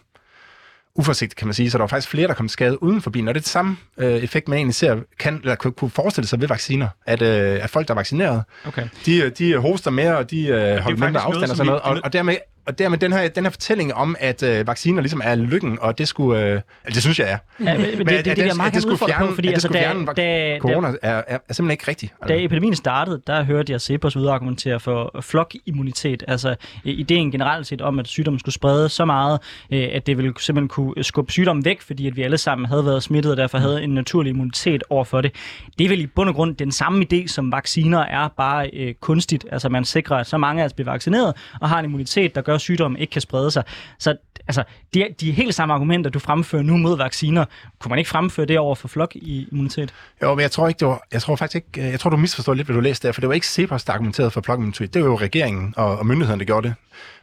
[0.95, 1.71] uforsigtigt, kan man sige.
[1.71, 3.27] Så der var faktisk flere, der kom til skade uden for bilen.
[3.27, 6.41] Og det er det samme øh, effekt, man egentlig ser, kan, eller kunne, forestille sig
[6.41, 6.87] ved vacciner.
[7.05, 8.87] At, øh, at folk, der er vaccineret, Okay.
[9.05, 11.81] de, de hoster mere, og de øh, holder mindre noget, afstand og som sådan noget.
[11.81, 12.37] Og, og dermed,
[12.67, 15.97] og dermed den her, den her fortælling om, at øh, vacciner ligesom er lykken, og
[15.97, 16.41] det skulle...
[16.41, 17.37] Øh, altså, det synes jeg er.
[17.59, 19.27] Ja, men, men det, det, det, at det, det, at meget gerne skulle udfordre fjerne,
[19.27, 20.93] på, fordi at det altså, da, fjerne da, da, corona er,
[21.27, 22.13] er, er simpelthen ikke rigtigt.
[22.21, 22.35] Altså.
[22.35, 26.23] Da epidemien startede, der hørte jeg Cepos ude og argumentere for flokimmunitet.
[26.27, 29.39] Altså øh, ideen generelt set om, at sygdommen skulle sprede så meget,
[29.71, 32.85] øh, at det ville simpelthen kunne skubbe sygdommen væk, fordi at vi alle sammen havde
[32.85, 35.31] været smittet og derfor havde en naturlig immunitet over for det.
[35.77, 38.93] Det er vel i bund og grund den samme idé, som vacciner er, bare øh,
[38.93, 39.45] kunstigt.
[39.51, 42.41] Altså man sikrer, at så mange af os bliver vaccineret og har en immunitet, der
[42.41, 43.63] gør, at sygdommen ikke kan sprede sig.
[43.99, 44.15] Så
[44.47, 44.63] altså,
[44.93, 47.45] de, de helt samme argumenter, du fremfører nu mod vacciner,
[47.79, 49.93] kunne man ikke fremføre det over for flokimmunitet?
[50.21, 52.53] Jo, men jeg tror ikke, det var, jeg tror faktisk ikke, jeg tror, du misforstår
[52.53, 54.93] lidt, hvad du læste der, for det var ikke Cepos, der argumenterede for plug immunitet.
[54.93, 56.75] Det var jo regeringen og, og myndighederne, der gjorde det.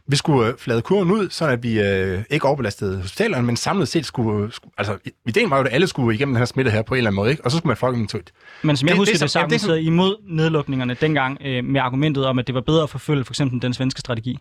[0.07, 3.87] Vi skulle øh, flade kurven ud, så at vi øh, ikke overbelastede hospitalerne, men samlet
[3.87, 6.81] set skulle, skulle, altså ideen var jo, at alle skulle igennem den her smitte her
[6.81, 7.45] på en eller anden måde, ikke?
[7.45, 8.31] og så skulle man plug immunitet.
[8.61, 11.63] Men som jeg Det- husker det det, så er som- argumenterede imod nedlukningerne dengang øh,
[11.65, 14.39] med argumentet om, at det var bedre at forfølge for eksempel den svenske strategi.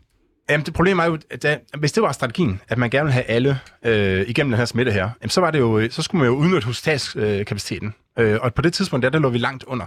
[0.51, 3.13] Jamen, det problem er jo, at da, hvis det var strategien, at man gerne ville
[3.13, 6.03] have alle øh, igennem den her smitte her, jamen, så, var det jo, øh, så
[6.03, 7.95] skulle man jo udnytte hospitalskapaciteten.
[8.19, 9.87] Øh, og på det tidspunkt, der, der lå vi langt under.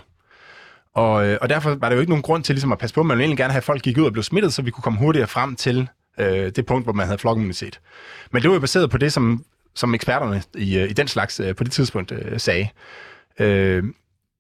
[0.94, 3.04] Og, øh, og derfor var der jo ikke nogen grund til ligesom at passe på,
[3.04, 4.82] man ville egentlig gerne have, at folk gik ud og blev smittet, så vi kunne
[4.82, 5.88] komme hurtigere frem til
[6.20, 7.80] øh, det punkt, hvor man havde flokimmunitet.
[8.32, 9.44] Men det var jo baseret på det, som,
[9.76, 12.68] som eksperterne i, øh, i den slags øh, på det tidspunkt øh, sagde.
[13.40, 13.84] Øh,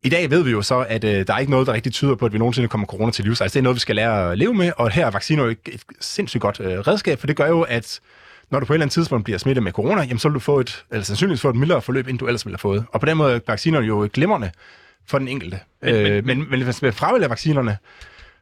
[0.06, 2.16] i dag ved vi jo så, at øh, der er ikke noget, der rigtig tyder
[2.16, 3.42] på, at vi nogensinde kommer corona til livs.
[3.42, 5.50] Altså, det er noget, vi skal lære at leve med, og her er vacciner jo
[5.50, 8.00] et, et sindssygt godt øh, redskab, for det gør jo, at
[8.52, 10.40] når du på et eller andet tidspunkt bliver smittet med corona, jamen, så vil du
[10.40, 12.86] få et, eller sandsynligvis få et mildere forløb, end du ellers ville have fået.
[12.90, 14.52] Og på den måde er vacciner jo glimrende
[15.08, 15.60] for den enkelte.
[15.82, 17.78] Men- Men, men- øh, men, men hvis man fravælger vaccinerne,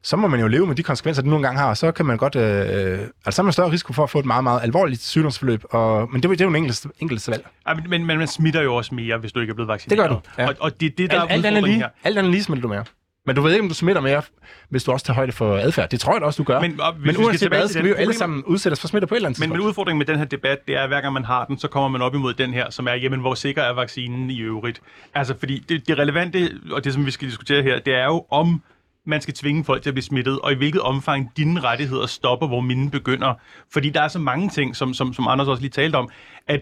[0.04, 2.06] så må man jo leve med de konsekvenser, det nogle gange har, og så kan
[2.06, 4.60] man godt, øh, altså så er man større risiko for at få et meget, meget
[4.63, 7.46] alvorligt sygdomsforløb, og, men det, er jo- det er jo en enkelt, enkelt valg.
[7.68, 10.10] Ej, men, men, men man smitter jo også mere, hvis du ikke er blevet vaccineret.
[10.10, 10.48] Det gør du, ja.
[10.48, 11.88] Og, og det er det, der Alt, er alt, andet lige, her.
[12.04, 12.84] alt andet lige smitter du mere.
[13.26, 14.22] Men du ved ikke, om du smitter mere,
[14.70, 15.89] hvis du også tager højde for adfærd.
[15.89, 16.60] Det tror jeg da også, du gør.
[16.62, 19.16] Men, og, hvis men uanset hvad, skal vi jo alle sammen udsættes for smitte på
[19.16, 19.70] et eller andet Men, men tidspunkt.
[19.70, 21.89] udfordringen med den her debat, det er, at hver gang man har den, så kommer
[21.89, 24.82] man op imod den her, som er, jamen, hvor sikker er vaccinen i øvrigt?
[25.16, 28.26] Altså, fordi det, det relevante, og det som vi skal diskutere her, det er jo,
[28.32, 28.62] om
[29.06, 32.48] man skal tvinge folk til at blive smittet, og i hvilket omfang dine rettigheder stopper,
[32.48, 33.34] hvor mine begynder.
[33.74, 36.10] Fordi der er så mange ting, som, som, som Anders også lige talte om,
[36.48, 36.62] at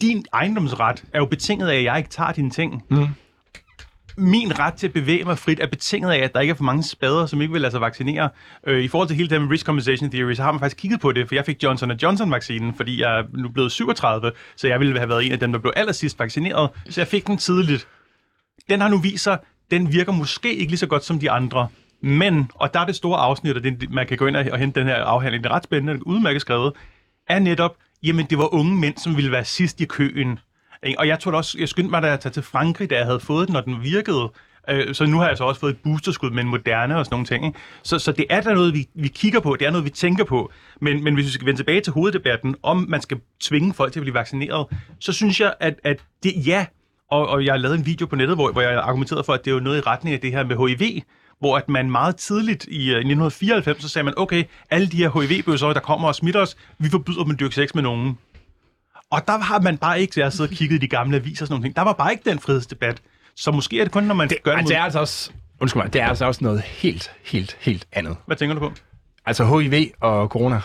[0.00, 2.84] din ejendomsret er jo betinget af, at jeg ikke tager dine ting.
[2.90, 3.06] Mm.
[4.16, 6.64] Min ret til at bevæge mig frit er betinget af, at der ikke er for
[6.64, 8.28] mange spader, som ikke vil lade sig vaccinere.
[8.66, 11.00] Øh, I forhold til hele det med risk compensation theory, så har man faktisk kigget
[11.00, 14.80] på det, for jeg fik Johnson Johnson-vaccinen, fordi jeg er nu blevet 37, så jeg
[14.80, 17.88] ville have været en af dem, der blev allersidst vaccineret, så jeg fik den tidligt.
[18.68, 19.38] Den har nu vist sig,
[19.70, 21.68] den virker måske ikke lige så godt som de andre.
[22.02, 24.58] Men, og der er det store afsnit, og det, man kan gå ind og, og
[24.58, 26.72] hente den her afhandling, det er ret spændende, udmærket skrevet,
[27.28, 30.38] er netop, jamen det var unge mænd, som ville være sidst i køen.
[30.82, 30.98] Ikke?
[30.98, 33.20] Og jeg tror også, jeg skyndte mig da at tage til Frankrig, da jeg havde
[33.20, 34.32] fået den, når den virkede.
[34.68, 37.14] Øh, så nu har jeg så også fået et boosterskud med en moderne og sådan
[37.14, 37.56] nogle ting.
[37.82, 40.24] Så, så det er da noget, vi, vi kigger på, det er noget, vi tænker
[40.24, 40.52] på.
[40.80, 44.00] Men, men hvis vi skal vende tilbage til hoveddebatten, om man skal tvinge folk til
[44.00, 44.66] at blive vaccineret,
[44.98, 46.66] så synes jeg, at, at det ja,
[47.10, 49.44] og, og jeg har lavet en video på nettet, hvor, hvor jeg argumenterede for, at
[49.44, 51.02] det er jo noget i retning af det her med HIV,
[51.38, 55.20] hvor at man meget tidligt i øh, 1994, så sagde man, okay, alle de her
[55.20, 58.18] HIV-bøsser, der kommer og smitter os, vi forbyder dem at dyrke sex med nogen.
[59.10, 61.16] Og der har man bare ikke, så jeg har siddet og kigget i de gamle
[61.16, 63.02] aviser og sådan nogle ting, der var bare ikke den frihedsdebat.
[63.36, 64.68] Så måske er det kun, når man det, gør det, Ej, mod...
[64.68, 68.16] det er altså også, undskyld mig, det er altså også noget helt, helt, helt andet.
[68.26, 68.72] Hvad tænker du på?
[69.26, 70.60] Altså HIV og corona.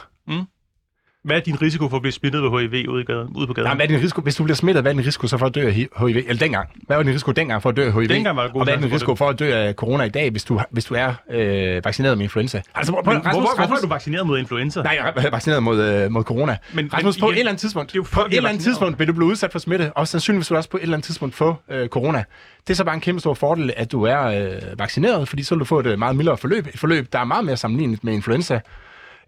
[1.26, 3.54] Hvad er din risiko for at blive smittet ved HIV ude, i gaden, ude på
[3.54, 3.66] gaden?
[3.68, 5.46] Nej, hvad er din risiko, hvis du bliver smittet, hvad er din risiko så for
[5.46, 6.16] at dø af hi- HIV?
[6.18, 6.70] Eller dengang.
[6.88, 8.08] Hvad var din risiko dengang for at dø af HIV?
[8.10, 9.18] Dengang var der god og hvad er din risiko det.
[9.18, 12.26] for at dø af corona i dag, hvis du, hvis du er øh, vaccineret med
[12.26, 12.62] influenza?
[12.76, 14.82] Altså, prøv, Men Rasmus, hvorfor, hvorfor Rasmus, er du vaccineret mod influenza?
[14.82, 16.46] Nej, jeg er vaccineret mod, øh, mod corona.
[16.52, 18.34] Men- Men, men Rasmus, på igen, et eller andet tidspunkt, det er jo på et
[18.36, 20.78] eller andet tidspunkt vil du blive udsat for smitte, og sandsynligvis vil du også på
[20.78, 22.24] et eller andet tidspunkt få øh, corona.
[22.68, 25.56] Det er så bare en kæmpe stor fordel, at du er øh, vaccineret, fordi så
[25.56, 26.68] vil du få et øh, meget mildere forløb.
[26.68, 28.60] Et forløb, der er meget mere sammenlignet med influenza,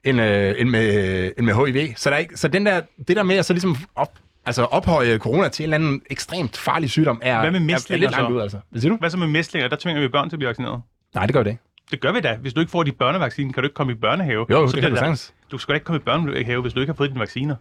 [0.09, 1.93] end, øh, end, med, end med HIV.
[1.95, 4.63] Så, der er ikke, så den der, det der med at så ligesom op, altså
[4.63, 7.99] ophøje corona til en eller anden ekstremt farlig sygdom, er, Hvad med er, er mæslinger
[8.07, 8.35] lidt langt så?
[8.35, 8.57] ud, altså.
[8.69, 8.97] Hvad siger du?
[8.97, 9.69] Hvad så med mæslinger?
[9.69, 10.81] Der tvinger vi børn til at blive vaccineret.
[11.15, 11.61] Nej, det gør det ikke.
[11.91, 12.37] Det gør vi da.
[12.41, 14.45] Hvis du ikke får dit børnevaccine, kan du ikke komme i børnehave.
[14.49, 15.33] Jo, Så det kan du da- sagtens.
[15.51, 17.55] Du skal da ikke komme i børnehave, hvis du ikke har fået dine vacciner.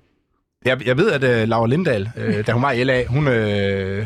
[0.64, 4.04] Jeg, jeg ved, at uh, Laura Lindahl, uh, da hun var i LA, hun, uh,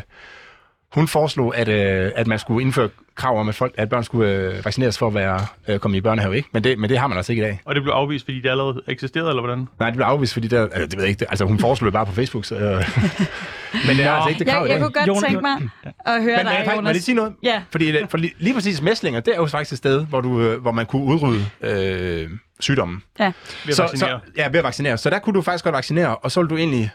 [0.93, 2.89] hun foreslog, at, uh, at man skulle indføre
[3.21, 6.01] krav om, at, folk, at børn skulle uh, vaccineres for at være, uh, komme i
[6.01, 6.35] børnehave.
[6.37, 6.49] Ikke?
[6.51, 7.59] Men, det, men det har man altså ikke i dag.
[7.65, 9.67] Og det blev afvist, fordi det allerede eksisterede, eller hvordan?
[9.79, 11.85] Nej, det blev afvist, fordi der, altså, det ved jeg ikke, det, altså hun foreslog
[11.85, 12.45] det bare på Facebook.
[12.45, 12.61] Så, uh,
[13.87, 15.69] men det er altså ikke det krav Jeg, i jeg kunne godt Jonas- tænke mig
[16.05, 17.03] at høre Men dig, faktisk, må jeg lige Jonas.
[17.03, 17.33] sige noget?
[17.43, 17.61] Ja.
[17.71, 20.41] Fordi, det- for lige, lige præcis mæslinger, det er jo faktisk et sted, hvor, du,
[20.41, 22.29] øh, hvor man kunne udrydde øh,
[22.59, 23.03] sygdommen.
[23.19, 23.25] Ja.
[23.25, 23.31] Ved
[23.67, 24.19] at så, vaccinere.
[24.25, 24.97] Så, ja, ved at vaccinere.
[24.97, 26.91] Så der kunne du faktisk godt vaccinere, og så ville du egentlig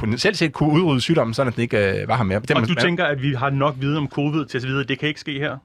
[0.00, 2.40] potentielt set kunne udrydde sygdommen, sådan at den ikke øh, var her mere.
[2.40, 4.80] Det, Og man- du tænker, at vi har nok viden om covid til at vide,
[4.80, 5.56] at det kan ikke ske her?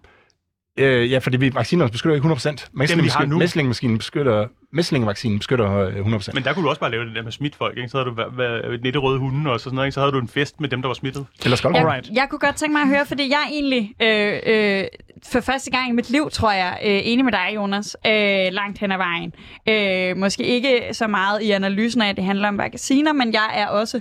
[0.78, 2.50] Øh, ja, fordi vi vaccinerne beskytter ikke 100%.
[2.96, 3.38] Dem, vi har nu.
[3.38, 6.30] Mæslingemaskinen beskytter, mæslingvaccinen beskytter øh, 100%.
[6.34, 7.90] Men der kunne du også bare lave det der med smidt folk, ikke?
[7.90, 8.36] Så havde du væ-
[8.76, 9.94] væ- nette røde hunde og så sådan noget, ikke?
[9.94, 11.26] Så havde du en fest med dem, der var smittet.
[11.44, 14.80] Eller skal Jeg, jeg kunne godt tænke mig at høre, fordi jeg er egentlig øh,
[14.82, 14.84] øh,
[15.32, 18.14] for første gang i mit liv, tror jeg, øh, enig med dig, Jonas, øh,
[18.52, 19.34] langt hen ad vejen.
[19.70, 23.50] Øh, måske ikke så meget i analysen af, at det handler om vacciner, men jeg
[23.56, 23.98] er også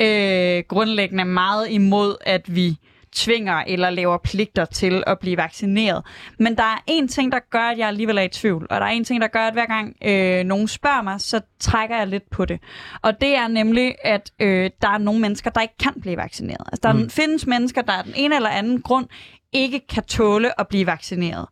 [0.00, 2.76] øh, grundlæggende meget imod, at vi
[3.12, 6.04] tvinger eller laver pligter til at blive vaccineret.
[6.38, 8.86] Men der er en ting, der gør, at jeg alligevel er i tvivl, og der
[8.86, 12.06] er en ting, der gør, at hver gang øh, nogen spørger mig, så trækker jeg
[12.06, 12.60] lidt på det.
[13.02, 16.66] Og det er nemlig, at øh, der er nogle mennesker, der ikke kan blive vaccineret.
[16.72, 17.10] Altså, der mm.
[17.10, 19.06] findes mennesker, der af den ene eller anden grund
[19.52, 21.46] ikke kan tåle at blive vaccineret.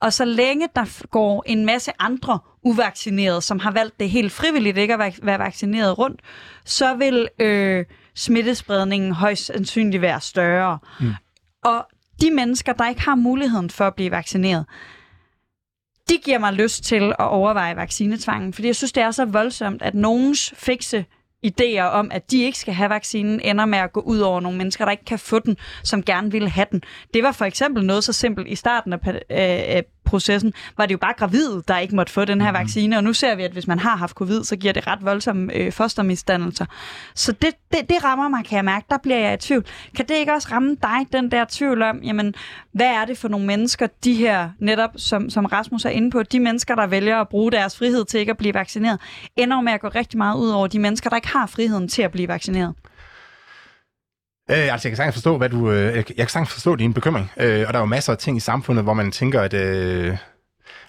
[0.00, 4.78] Og så længe der går en masse andre uvaccinerede, som har valgt det helt frivilligt
[4.78, 6.20] ikke at være vaccineret rundt,
[6.64, 10.78] så vil øh, smittespredningen højst sandsynligt være større.
[11.00, 11.14] Mm.
[11.64, 11.86] Og
[12.20, 14.66] de mennesker, der ikke har muligheden for at blive vaccineret,
[16.08, 19.82] de giver mig lyst til at overveje vaccinetvangen, fordi jeg synes, det er så voldsomt,
[19.82, 21.04] at nogens fikse
[21.46, 24.58] idéer om, at de ikke skal have vaccinen, ender med at gå ud over nogle
[24.58, 26.82] mennesker, der ikke kan få den, som gerne vil have den.
[27.14, 28.92] Det var for eksempel noget så simpelt i starten
[29.30, 32.58] af processen, var det jo bare gravide, der ikke måtte få den her mm.
[32.58, 35.04] vaccine, og nu ser vi, at hvis man har haft covid, så giver det ret
[35.04, 36.66] voldsomme øh, fostermisdannelser.
[37.14, 38.86] Så det, det, det rammer mig, kan jeg mærke.
[38.90, 39.64] Der bliver jeg i tvivl.
[39.96, 42.34] Kan det ikke også ramme dig, den der tvivl om, jamen,
[42.72, 46.22] hvad er det for nogle mennesker, de her, netop som, som Rasmus er inde på,
[46.22, 49.00] de mennesker, der vælger at bruge deres frihed til ikke at blive vaccineret,
[49.36, 52.02] ender med at gå rigtig meget ud over de mennesker, der ikke har friheden til
[52.02, 52.74] at blive vaccineret?
[54.50, 57.30] Øh, altså, jeg kan sagtens forstå, hvad du, øh, jeg kan sagtens forstå din bekymring.
[57.36, 59.54] Øh, og der er jo masser af ting i samfundet, hvor man tænker, at...
[59.54, 60.16] Øh,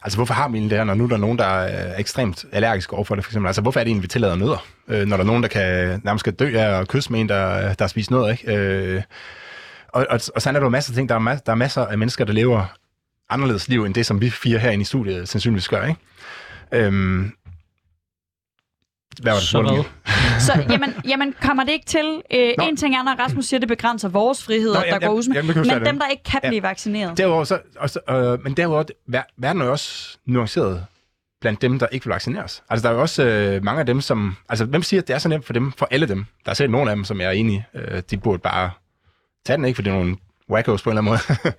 [0.02, 2.94] altså, hvorfor har vi egentlig det her, når nu der nogen, der er ekstremt allergisk
[2.94, 3.48] overfor det, for eksempel?
[3.48, 4.66] Altså, hvorfor er det egentlig, vi tillader nødder?
[4.88, 7.30] Øh, når der er nogen, der kan nærmest skal dø af at kysse med en,
[7.30, 8.56] der, der har spist nødder, ikke?
[8.56, 9.02] Øh,
[9.88, 11.10] og, og, og sådan er der jo masser af ting.
[11.10, 12.66] Der er, ma- der er masser af mennesker, der lever
[13.30, 16.00] anderledes liv, end det, som vi fire herinde i studiet sandsynligvis gør, ikke?
[16.72, 17.32] Øhm,
[19.22, 19.84] hvad var det så hvad?
[20.40, 22.22] så jamen, jamen, kommer det ikke til...
[22.34, 25.14] Øh, en ting er, når Rasmus siger, at det begrænser vores frihed, Nå, der går
[25.14, 25.86] ud men det.
[25.86, 26.50] dem, der ikke kan ja.
[26.50, 27.18] blive vaccineret.
[27.18, 28.84] Derudover, så, også, øh, men derudover,
[29.38, 30.86] verden er jo også nuanceret
[31.42, 32.64] blandt dem, der ikke vil vaccineres.
[32.70, 34.36] Altså, der er jo også øh, mange af dem, som...
[34.50, 36.26] Altså, hvem siger, at det er så nemt for dem, for alle dem?
[36.46, 38.70] Der er selv nogle af dem, som jeg er enig øh, de burde bare
[39.46, 39.76] tage den, ikke?
[39.76, 40.18] For det er nogle
[40.52, 41.54] wackos på en eller anden måde.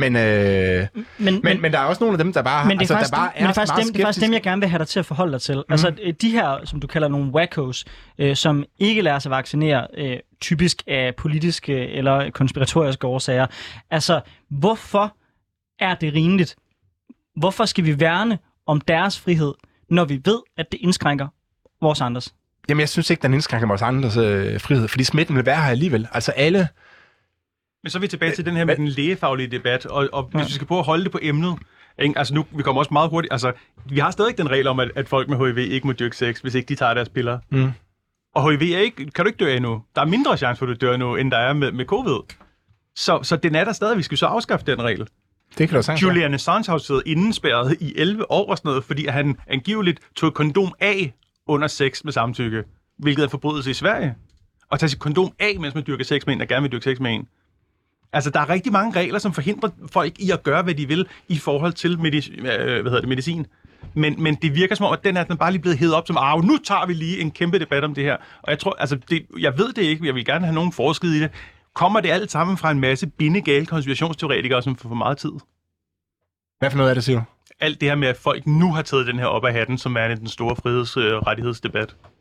[0.02, 0.86] men, øh,
[1.18, 2.94] men, men, men, der er også nogle af dem, der bare, men det er altså,
[2.94, 4.60] faktisk, der bare er, men det er faktisk, dem, det er faktisk dem, jeg gerne
[4.60, 5.56] vil have dig til at forholde dig til.
[5.56, 5.62] Mm.
[5.72, 7.84] Altså de her, som du kalder nogle wackos,
[8.18, 13.46] øh, som ikke lader sig vaccinere, øh, typisk af politiske eller konspiratoriske årsager.
[13.90, 14.20] Altså,
[14.50, 15.16] hvorfor
[15.80, 16.56] er det rimeligt?
[17.36, 19.54] Hvorfor skal vi værne om deres frihed,
[19.90, 21.28] når vi ved, at det indskrænker
[21.80, 22.34] vores andres?
[22.68, 25.70] Jamen, jeg synes ikke, den indskrænker vores andres øh, frihed, fordi smitten vil være her
[25.70, 26.08] alligevel.
[26.12, 26.68] Altså alle
[27.82, 30.46] men så er vi tilbage til den her med den lægefaglige debat, og, og hvis
[30.46, 31.54] vi skal prøve at holde det på emnet,
[31.98, 32.18] ikke?
[32.18, 33.52] altså nu, vi kommer også meget hurtigt, altså
[33.84, 36.40] vi har stadig den regel om, at, at folk med HIV ikke må dyrke sex,
[36.40, 37.38] hvis ikke de tager deres piller.
[37.50, 37.72] Mm.
[38.34, 39.82] Og HIV er ikke, kan du ikke dø af nu.
[39.94, 42.34] Der er mindre chance for, at du dør nu, end der er med, med covid.
[42.96, 45.08] Så, så den er der stadig, vi skal så afskaffe den regel.
[45.58, 48.84] Det kan du sagtens Julian Assange har siddet indespærret i 11 år og sådan noget,
[48.84, 51.14] fordi han angiveligt tog kondom af
[51.46, 52.64] under sex med samtykke,
[52.98, 54.14] hvilket er forbrydelse i Sverige.
[54.70, 56.84] Og tage sit kondom af, mens man dyrker sex med en, der gerne vil dyrke
[56.84, 57.28] sex med en.
[58.12, 61.06] Altså, der er rigtig mange regler, som forhindrer folk i at gøre, hvad de vil
[61.28, 62.38] i forhold til medicin.
[62.38, 63.46] Øh, hvad hedder det, medicin.
[63.94, 66.06] Men, men det virker som om, at den er den bare lige blevet hævet op
[66.06, 68.16] som, ah, nu tager vi lige en kæmpe debat om det her.
[68.42, 71.08] Og jeg tror, altså, det, jeg ved det ikke, jeg vil gerne have nogen forsket
[71.08, 71.30] i det.
[71.74, 75.32] Kommer det alt sammen fra en masse bindegale konspirationsteoretikere, som får for meget tid?
[76.58, 77.24] Hvad for noget er det, siger du?
[77.60, 79.96] Alt det her med, at folk nu har taget den her op af hatten, som
[79.96, 81.96] er den store frihedsrettighedsdebat.
[81.98, 82.17] Øh,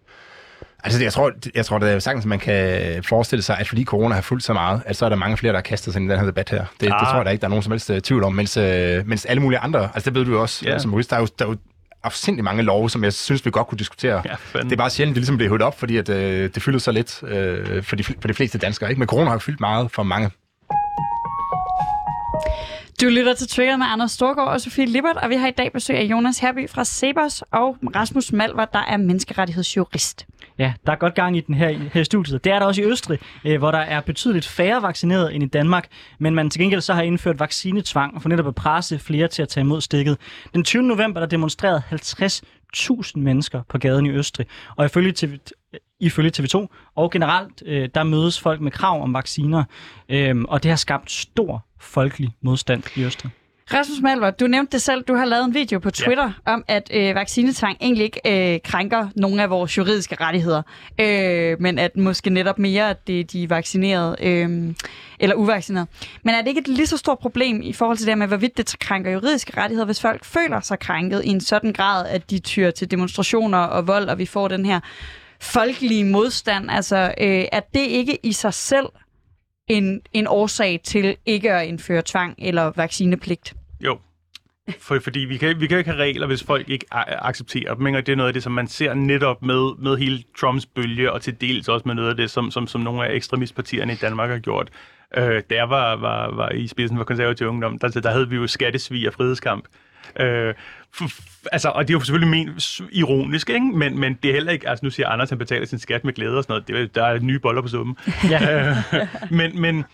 [0.83, 4.15] Altså, jeg tror, jeg tror det er sagtens, man kan forestille sig, at fordi corona
[4.15, 6.09] har fulgt så meget, at så er der mange flere, der har kastet sig ind
[6.09, 6.65] i den her debat her.
[6.81, 6.99] Det, ah.
[6.99, 8.33] det tror jeg da ikke, der er nogen som helst uh, tvivl om.
[8.33, 8.63] Mens, uh,
[9.05, 10.81] mens alle mulige andre, altså det ved du jo også, yeah.
[10.81, 11.57] som jurist, der er jo, der er jo
[12.03, 14.21] afsindelig mange love, som jeg synes, vi godt kunne diskutere.
[14.25, 16.79] Ja, det er bare sjældent, det ligesom bliver hørt op, fordi at, uh, det fylder
[16.79, 18.89] så lidt uh, for, de, for de fleste danskere.
[18.89, 18.99] Ikke?
[18.99, 20.31] Men corona har fyldt meget for mange.
[23.01, 25.73] Du lytter til Trigger med Anders Storgård og Sofie Lippert, og vi har i dag
[25.73, 30.25] besøg af Jonas Herby fra Sebers og Rasmus Malver, der er menneskerettighedsjurist.
[30.57, 32.43] Ja, der er godt gang i den her, her i studiet.
[32.43, 35.47] Det er der også i Østrig, øh, hvor der er betydeligt færre vaccineret end i
[35.47, 35.87] Danmark,
[36.19, 39.49] men man til gengæld så har indført vaccinetvang for netop at presse flere til at
[39.49, 40.17] tage imod stikket.
[40.53, 40.83] Den 20.
[40.83, 45.37] november der demonstrerede 50.000 mennesker på gaden i Østrig, og ifølge TV,
[45.99, 49.63] ifølge TV2 og generelt, øh, der mødes folk med krav om vacciner,
[50.09, 53.31] øh, og det har skabt stor folkelig modstand i Østrig.
[53.73, 56.53] Rasmus Malver, du nævnte det selv, du har lavet en video på Twitter ja.
[56.53, 60.61] om, at øh, vaccinetvang egentlig ikke øh, krænker nogle af vores juridiske rettigheder,
[60.99, 64.73] øh, men at måske netop mere, at det er de vaccinerede øh,
[65.19, 65.87] eller uvaccinerede.
[66.23, 68.57] Men er det ikke et lige så stort problem i forhold til det med, hvorvidt
[68.57, 72.39] det krænker juridiske rettigheder, hvis folk føler sig krænket i en sådan grad, at de
[72.39, 74.79] tyrer til demonstrationer og vold, og vi får den her
[75.41, 76.71] folkelige modstand?
[76.71, 78.87] Altså, øh, er det ikke i sig selv
[79.67, 83.53] en, en årsag til ikke at indføre tvang eller vaccinepligt?
[83.81, 83.99] Jo,
[84.79, 88.05] for, fordi vi kan, vi kan ikke have regler, hvis folk ikke accepterer dem, og
[88.05, 91.21] det er noget af det, som man ser netop med, med hele Trumps bølge, og
[91.21, 94.29] til dels også med noget af det, som, som, som nogle af ekstremistpartierne i Danmark
[94.29, 94.69] har gjort.
[95.17, 98.47] Øh, der var, var, var i spidsen for konservativ ungdom, der, der havde vi jo
[98.47, 99.65] skattesvig og frihedskamp.
[100.19, 100.53] Øh,
[101.51, 103.65] altså, og det er jo selvfølgelig ment ironisk, ikke?
[103.65, 106.03] Men, men det er heller ikke, altså nu siger Anders, at han betaler sin skat
[106.03, 107.97] med glæde og sådan noget, det, er, der er nye boller på summen.
[108.29, 108.69] Ja.
[108.69, 108.75] øh,
[109.31, 109.85] men, men,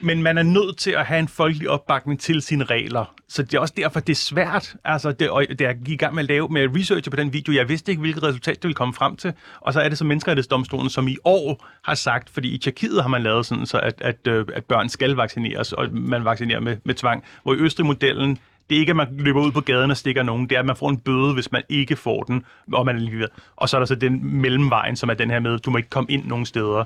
[0.00, 3.14] men man er nødt til at have en folkelig opbakning til sine regler.
[3.28, 4.76] Så det er også derfor, det er svært.
[4.84, 7.32] Altså, det, og det jeg gik i gang med at lave med research på den
[7.32, 9.32] video, jeg vidste ikke, hvilket resultat det ville komme frem til.
[9.60, 13.08] Og så er det så menneskerettighedsdomstolen, som i år har sagt, fordi i Tjekkiet har
[13.08, 16.76] man lavet sådan, så at, at, øh, at børn skal vaccineres, og man vaccinerer med,
[16.84, 17.24] med tvang.
[17.42, 18.38] Hvor i Østrig-modellen,
[18.70, 20.48] Det er ikke, at man løber ud på gaden og stikker nogen.
[20.48, 22.44] Det er, at man får en bøde, hvis man ikke får den.
[22.72, 23.26] Og, man er
[23.56, 25.90] og så er der så den mellemvejen, som er den her med, du må ikke
[25.90, 26.84] komme ind nogen steder.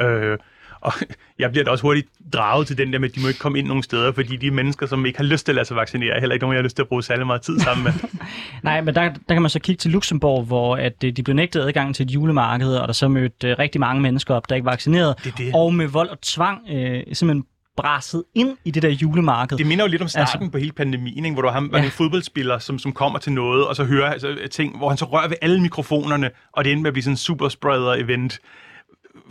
[0.00, 0.38] Øh,
[0.80, 0.92] og
[1.38, 3.58] jeg bliver da også hurtigt draget til den der med, at de må ikke komme
[3.58, 6.14] ind nogen steder, fordi de mennesker, som ikke har lyst til at lade sig vaccinere,
[6.16, 7.92] er heller ikke nogen, jeg har lyst til at bruge særlig meget tid sammen med.
[8.62, 11.36] Nej, men der, der kan man så kigge til Luxembourg, hvor at, øh, de blev
[11.36, 14.54] nægtet adgang til et julemarked, og der så mødte øh, rigtig mange mennesker op, der
[14.54, 15.50] ikke var vaccineret, Det det.
[15.54, 17.44] og med vold og tvang øh, simpelthen
[17.80, 19.58] brasset ind i det der julemarked.
[19.58, 21.34] Det minder jo lidt om starten altså, på hele pandemien, ikke?
[21.34, 21.78] hvor du har ja.
[21.78, 21.84] Ja.
[21.84, 25.04] en fodboldspiller, som, som kommer til noget, og så hører altså, ting, hvor han så
[25.04, 28.38] rører ved alle mikrofonerne, og det ender med at blive sådan en super spreader event.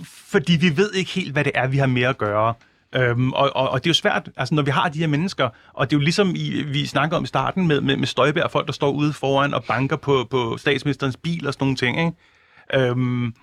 [0.03, 2.53] Fordi vi ved ikke helt, hvad det er, vi har med at gøre.
[2.95, 5.49] Øhm, og, og, og det er jo svært, altså når vi har de her mennesker,
[5.73, 8.51] og det er jo ligesom i, vi snakker om i starten med, med, med Støjberg,
[8.51, 11.99] folk der står ude foran og banker på, på statsministerens bil og sådan nogle ting.
[11.99, 12.89] Ikke?
[12.89, 13.33] Øhm,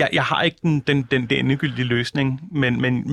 [0.00, 3.04] jeg, jeg har ikke den, den, den, den endegyldige løsning, men, men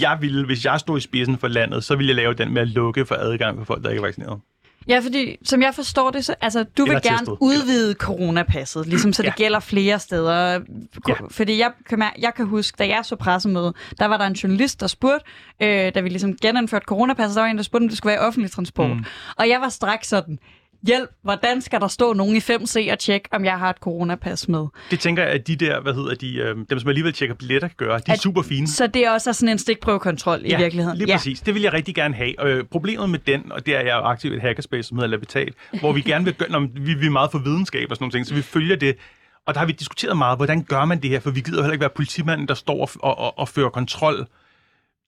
[0.00, 2.62] jeg ville, hvis jeg stod i spidsen for landet, så ville jeg lave den med
[2.62, 4.40] at lukke for adgang for folk, der ikke er vaccineret.
[4.88, 7.36] Ja, fordi som jeg forstår det, så altså, du vil gerne testet.
[7.40, 9.32] udvide coronapasset, ligesom så det Ja.
[9.36, 10.60] gælder flere steder.
[11.08, 11.14] Ja.
[11.30, 14.80] Fordi jeg kan, jeg kan huske, da jeg så pressemøde, der var der en journalist,
[14.80, 15.26] der spurgte,
[15.62, 18.20] øh, da vi ligesom genindførte coronapasset, der var en, der spurgte, om det skulle være
[18.20, 18.90] offentlig transport.
[18.90, 19.04] Mm.
[19.36, 20.38] Og jeg var straks sådan,
[20.86, 24.48] hjælp, hvordan skal der stå nogen i 5C og tjekke, om jeg har et coronapas
[24.48, 24.66] med?
[24.90, 27.68] Det tænker jeg, at de der, hvad hedder de, øh, dem som alligevel tjekker billetter,
[27.68, 27.98] kan gøre.
[27.98, 28.68] De er At- super fine.
[28.68, 30.98] Så det er også sådan en stikprøvekontrol i virkeligheden.
[30.98, 31.40] lige præcis.
[31.40, 32.46] Det vil jeg rigtig gerne have.
[32.46, 35.10] Øh, problemet med den, og det er, jeg er aktiv i et hackerspace, som hedder
[35.10, 38.02] Labitat, hvor vi gerne vil gøre, når vi, vi er meget for videnskab og sådan
[38.04, 38.96] nogle ting, så vi følger det.
[39.46, 41.72] Og der har vi diskuteret meget, hvordan gør man det her, for vi gider heller
[41.72, 44.26] ikke være politimanden, der står og, og, og, og fører kontrol.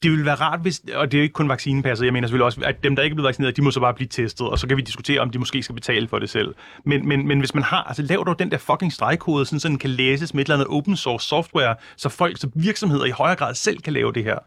[0.02, 2.60] Det ville være rart, hvis, og det er ikke kun vaccinepasset, jeg mener selvfølgelig også,
[2.64, 4.66] at dem, der ikke er blevet vaccineret, de må så bare blive testet, og så
[4.66, 6.54] kan vi diskutere, om de måske skal betale for det selv.
[6.84, 9.68] Men, men, men hvis man har, altså lav dog den der fucking stregkode, sådan, så
[9.68, 13.10] den kan læses med et eller andet open source software, så folk, så virksomheder i
[13.10, 14.38] højere grad selv kan lave det her.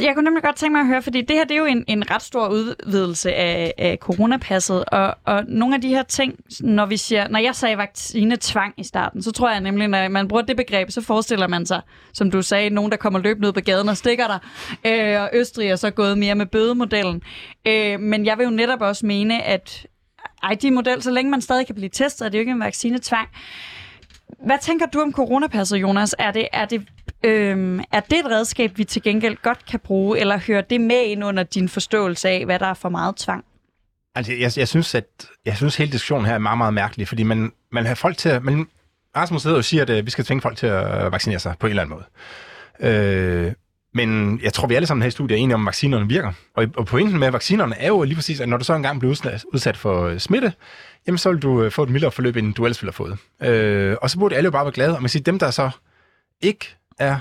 [0.00, 1.84] Jeg kunne nemlig godt tænke mig at høre, fordi det her det er jo en,
[1.86, 6.86] en ret stor udvidelse af, af coronapasset, og, og nogle af de her ting, når
[6.86, 10.42] vi siger, når jeg sagde vaccinetvang i starten, så tror jeg nemlig, når man bruger
[10.42, 11.80] det begreb, så forestiller man sig,
[12.12, 14.38] som du sagde, nogen, der kommer løbende ud på gaden og stikker dig,
[14.84, 17.22] øh, og Østrig er så gået mere med bødemodellen.
[17.66, 19.86] Øh, men jeg vil jo netop også mene, at
[20.42, 22.60] ej, de model, så længe man stadig kan blive testet, er det jo ikke en
[22.60, 23.28] vaccinetvang.
[24.44, 26.14] Hvad tænker du om coronapasset, Jonas?
[26.18, 26.82] Er det, er det,
[27.22, 31.04] øhm, er det et redskab, vi til gengæld godt kan bruge, eller hører det med
[31.04, 33.44] ind under din forståelse af, hvad der er for meget tvang?
[34.14, 35.04] Altså, jeg, jeg, synes, at
[35.44, 38.28] jeg synes, hele diskussionen her er meget, meget mærkelig, fordi man, man har folk til
[38.28, 38.44] at...
[38.44, 38.66] Man,
[39.16, 41.54] Rasmus sidder og siger, at øh, vi skal tvinge folk til at øh, vaccinere sig
[41.60, 42.04] på en eller anden måde.
[42.80, 43.52] Øh,
[43.94, 46.32] men jeg tror, vi alle sammen her i studiet er enige om, at vaccinerne virker.
[46.54, 49.10] Og, og pointen med vaccinerne er jo lige præcis, at når du så engang bliver
[49.10, 50.52] udsat, udsat for øh, smitte,
[51.06, 53.50] jamen så vil du øh, få et mildere forløb, end du ellers ville have fået.
[53.50, 54.96] Øh, og så burde alle jo bare være glade.
[54.96, 55.70] Og man siger, dem, der så
[56.40, 57.18] ikke er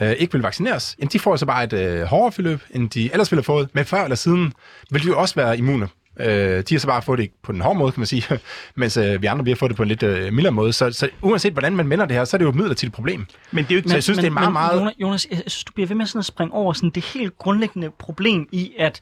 [0.00, 3.12] øh, ikke vil vaccineres, jamen de får så bare et øh, hårdere forløb, end de
[3.12, 3.68] ellers ville have fået.
[3.72, 4.52] Men før eller siden
[4.90, 5.88] vil de jo også være immune.
[6.20, 8.24] Øh, de har så bare fået det på den hårde måde, kan man sige,
[8.76, 10.72] mens øh, vi andre vi har fået det på en lidt øh, mildere måde.
[10.72, 13.26] Så, så uanset hvordan man vender det her, så er det jo et midlertidigt problem.
[13.50, 15.38] Men det er jo ikke Så jeg synes, det er meget, meget- Jonas, Jonas, jeg
[15.46, 18.72] synes, du bliver ved med sådan at springe over sådan det helt grundlæggende problem i,
[18.78, 19.00] at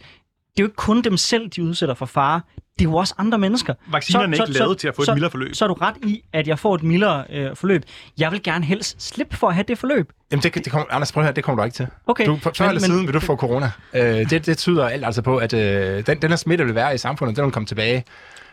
[0.57, 2.41] det er jo ikke kun dem selv, de udsætter for fare.
[2.79, 3.75] Det er jo også andre mennesker.
[3.93, 5.55] Vaccinerne er ikke lavet til at få et så, mildere forløb.
[5.55, 7.83] Så er du ret i, at jeg får et mildere øh, forløb.
[8.19, 10.13] Jeg vil gerne helst slippe for at have det forløb.
[10.31, 11.87] Jamen, det, det kommer, Anders, prøv at høre, det kommer du ikke til.
[12.07, 13.71] Okay, Du, før men- eller men- siden vil du få corona.
[13.95, 16.95] Øh, det, det tyder alt altså på, at øh, den, den her smitte vil være
[16.95, 18.05] i samfundet, den vil komme tilbage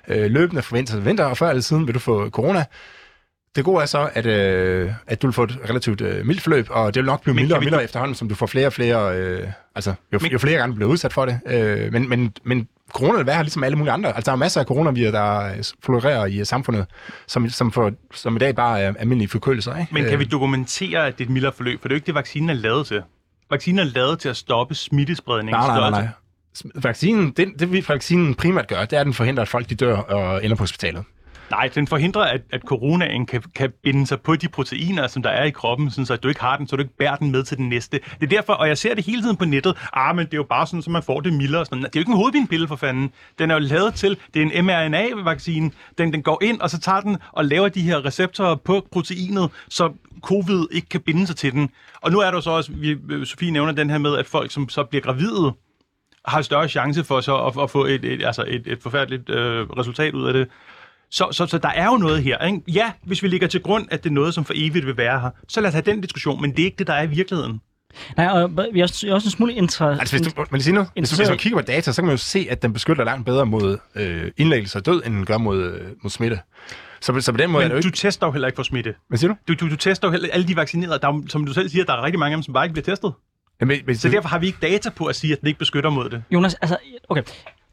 [0.08, 2.66] øh, løbende fra vinter til vinter, og før eller siden vil du få corona.
[3.56, 6.68] Det gode er så, at, øh, at du vil få et relativt øh, mildt forløb,
[6.70, 8.68] og det vil nok blive Men mildere og vi- mildere efterhånden, som du får flere
[8.68, 11.40] og flere, øh, altså jo, Men- jo flere gange bliver udsat for det.
[11.48, 14.16] Øh, men, men, men corona vil være her ligesom alle mulige andre.
[14.16, 16.86] Altså der er masser af coronavirus, der øh, florerer i øh, samfundet,
[17.28, 19.78] som, som, for, som i dag bare er almindelige forkølelser.
[19.78, 19.94] Ikke?
[19.94, 21.82] Men kan Øh, vi dokumentere, at det er et mildere forløb?
[21.82, 23.02] For det er jo ikke det, vaccinen er lavet til.
[23.52, 25.52] Vaccinen er lavet til at stoppe smittespredning.
[25.58, 26.08] Nej, nej, nej, nej.
[26.76, 29.76] Vaccinen, det, det vi vaccinen primært gør, det er, at den forhindrer, at folk de
[29.76, 31.04] dør og ender på hospitalet.
[31.52, 35.30] Nej, den forhindrer, at, at coronaen kan, kan binde sig på de proteiner, som der
[35.30, 37.32] er i kroppen, sådan så at du ikke har den, så du ikke bærer den
[37.32, 38.00] med til den næste.
[38.20, 40.38] Det er derfor, og jeg ser det hele tiden på nettet, ah, men det er
[40.38, 41.66] jo bare sådan, så man får det mildere.
[41.66, 41.80] Sådan.
[41.80, 43.12] Det er jo ikke en hovedpinepille for fanden.
[43.40, 46.80] Den er jo lavet til, det er en mRNA-vaccine, den, den går ind, og så
[46.80, 51.36] tager den og laver de her receptorer på proteinet, så covid ikke kan binde sig
[51.36, 51.70] til den.
[52.02, 54.52] Og nu er der jo så også, vi, Sofie nævner den her med, at folk,
[54.52, 55.54] som så bliver gravide,
[56.26, 59.70] har større chance for så at, at få et, et, altså et, et forfærdeligt øh,
[59.70, 60.48] resultat ud af det.
[61.12, 62.38] Så, så, så der er jo noget her.
[62.46, 62.62] Ikke?
[62.68, 65.20] Ja, hvis vi ligger til grund, at det er noget, som for evigt vil være
[65.20, 67.08] her, så lad os have den diskussion, men det er ikke det, der er i
[67.08, 67.62] virkeligheden.
[68.18, 69.86] Nej, og vi er også, jeg er også en smule inter...
[70.00, 70.90] Altså, hvis du, vil jeg sige noget?
[71.00, 73.04] Hvis, du- hvis man kigger på data, så kan man jo se, at den beskytter
[73.04, 76.40] langt bedre mod øh, indlæggelse og død, end den gør mod, øh, mod smitte.
[77.02, 77.98] Så, så på den måde er det Men du ikke...
[77.98, 78.94] tester jo heller ikke for smitte.
[79.08, 79.38] Hvad siger du?
[79.48, 81.00] Du, du, du tester jo heller alle de vaccinerede.
[81.02, 82.74] Der er, som du selv siger, der er rigtig mange af dem, som bare ikke
[82.74, 83.14] bliver testet.
[83.62, 85.90] Jamen, men, Så derfor har vi ikke data på at sige, at den ikke beskytter
[85.90, 86.24] mod det.
[86.32, 86.78] Jonas, altså,
[87.10, 87.24] okay.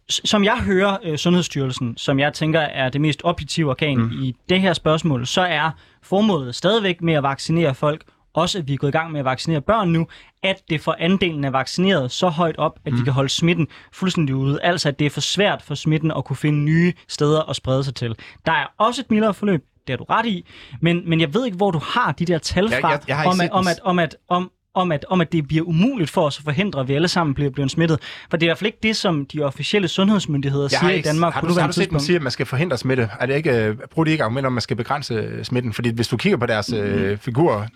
[0.09, 4.11] Som jeg hører øh, Sundhedsstyrelsen, som jeg tænker er det mest objektive organ mm.
[4.23, 5.71] i det her spørgsmål, så er
[6.03, 8.05] formålet stadigvæk med at vaccinere folk,
[8.35, 10.07] også at vi er gået i gang med at vaccinere børn nu,
[10.43, 12.99] at det får andelen af vaccineret så højt op, at mm.
[12.99, 14.63] de kan holde smitten fuldstændig ude.
[14.63, 17.85] Altså at det er for svært for smitten at kunne finde nye steder at sprede
[17.85, 18.15] sig til.
[18.47, 20.47] Der er også et mildere forløb, det har du ret i,
[20.81, 23.19] men, men jeg ved ikke, hvor du har de der tal Jeg- fra, jeg- jeg
[23.19, 26.11] ikke om, at, om, at, om, at, om, om, at, om at det bliver umuligt
[26.11, 27.99] for os at forhindre, at vi alle sammen bliver, bliver smittet.
[28.31, 30.91] For det er i hvert fald ikke det, som de officielle sundhedsmyndigheder Jeg siger har
[30.91, 32.03] i ikke, Danmark har du, har du set dem tidspunkt.
[32.03, 33.09] sige, at man skal forhindre smitte?
[33.21, 35.73] Er det ikke, øh, bruger de ikke argument om, at man skal begrænse øh, smitten?
[35.73, 37.67] Fordi hvis du kigger på deres øh, figurer,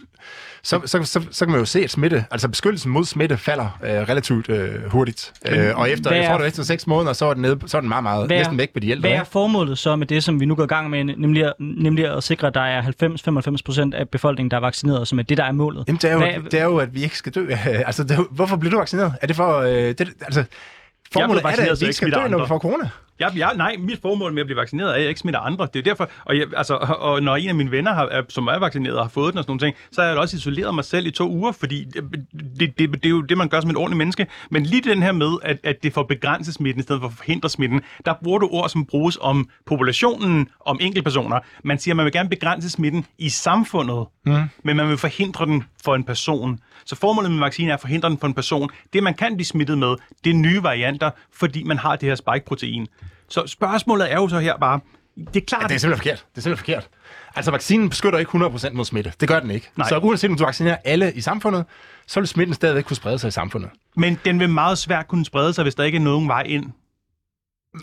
[0.62, 3.78] så, så, så, så kan man jo se, at smitte, altså beskyttelsen mod smitte falder
[3.84, 5.32] øh, relativt øh, hurtigt.
[5.48, 7.76] Øh, og efter, jeg tror, er- det efter 6 måneder, så er den, nede, så
[7.76, 9.00] er den meget, meget, Hvad næsten væk på de ældre.
[9.00, 9.30] Hvad er ikke?
[9.30, 12.22] formålet så med det, som vi nu går i gang med, nemlig, at- nemlig at
[12.22, 15.44] sikre, at der er 90-95 procent af befolkningen, der er vaccineret, som er det, der
[15.44, 15.84] er målet?
[15.88, 17.46] Jamen, det er, jo, Hvad- det er jo, at vi ikke skal dø.
[17.88, 19.14] altså, det hvorfor bliver du vaccineret?
[19.22, 19.58] Er det for...
[19.58, 20.44] Øh, det, altså,
[21.12, 22.48] formålet er det, vaccineret, at vi ikke skal dø, når vi andre.
[22.48, 22.90] får corona.
[23.20, 25.68] Jeg, jeg, nej, mit formål med at blive vaccineret er, at jeg ikke smitter andre.
[25.74, 28.58] Det er derfor, og, jeg, altså, og, når en af mine venner, har, som er
[28.58, 30.84] vaccineret har fået den og sådan nogle ting, så har jeg da også isoleret mig
[30.84, 32.26] selv i to uger, fordi det,
[32.58, 34.26] det, det, det er jo det, man gør som et ordentligt menneske.
[34.50, 37.14] Men lige den her med, at, at det får begrænset smitten i stedet for at
[37.14, 41.40] forhindre smitten, der bruger du ord, som bruges om populationen, om enkeltpersoner.
[41.64, 44.42] Man siger, at man vil gerne begrænse smitten i samfundet, mm.
[44.64, 46.60] men man vil forhindre den for en person.
[46.84, 48.70] Så formålet med vaccinen er at forhindre den for en person.
[48.92, 49.94] Det, man kan blive smittet med,
[50.24, 52.86] det er nye varianter, fordi man har det her spike-protein.
[53.30, 54.80] Så spørgsmålet er jo så her bare,
[55.34, 56.26] det er klart, Ja, det er simpelthen forkert.
[56.30, 56.88] Det er simpelthen forkert.
[57.36, 59.12] Altså, vaccinen beskytter ikke 100% mod smitte.
[59.20, 59.70] Det gør den ikke.
[59.76, 59.88] Nej.
[59.88, 61.64] Så uanset om du vaccinerer alle i samfundet,
[62.06, 63.70] så vil smitten stadigvæk kunne sprede sig i samfundet.
[63.96, 66.64] men den vil meget svært kunne sprede sig, hvis der ikke er nogen vej ind.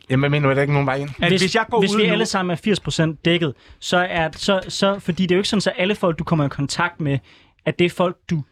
[0.10, 1.10] Jamen, jeg mener, at der ikke er nogen vej ind.
[1.22, 4.30] At hvis, hvis jeg går hvis vi nu- alle sammen er 80% dækket, så er
[4.36, 7.02] så, så, fordi det er jo ikke sådan, at alle folk, du kommer i kontakt
[7.02, 7.20] med,
[7.66, 8.43] at det er folk, du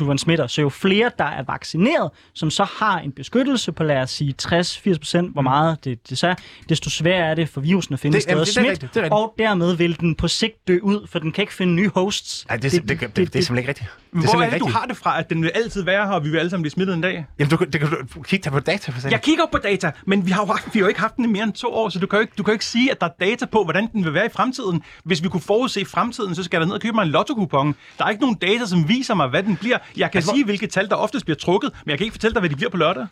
[0.00, 0.46] du er en smitter.
[0.46, 4.34] Så jo flere, der er vaccineret, som så har en beskyttelse på, lad os sige,
[4.42, 6.34] 60-80%, hvor meget det, det så er,
[6.68, 8.54] desto sværere er det for virusen at finde Det- et sted jamen, at det- det
[8.54, 11.54] smitte, rigtigt, det og dermed vil den på sigt dø ud, for den kan ikke
[11.54, 12.46] finde nye hosts.
[12.48, 13.88] Nej, det, det, det, det, det, det, er simpelthen ikke rigtigt.
[14.12, 16.12] Det er Hvor er det, du har det fra, at den vil altid være her,
[16.12, 17.26] og vi vil alle sammen blive smittet en dag?
[17.38, 19.10] Jamen, du, det kan du kigge på data for sig.
[19.10, 21.28] Jeg kigger på data, men vi har, jo, vi har jo ikke haft den i
[21.28, 23.00] mere end to år, så du kan, jo ikke, du kan jo ikke sige, at
[23.00, 24.82] der er data på, hvordan den vil være i fremtiden.
[25.04, 27.74] Hvis vi kunne forudse fremtiden, så skal jeg da ned og købe mig en lotto-kupon.
[27.98, 29.71] Der er ikke nogen data, som viser mig, hvad den bliver.
[29.96, 32.34] Jeg kan Altså, sige, hvilke tal, der oftest bliver trukket, men jeg kan ikke fortælle
[32.34, 33.06] dig, hvad de bliver på lørdag.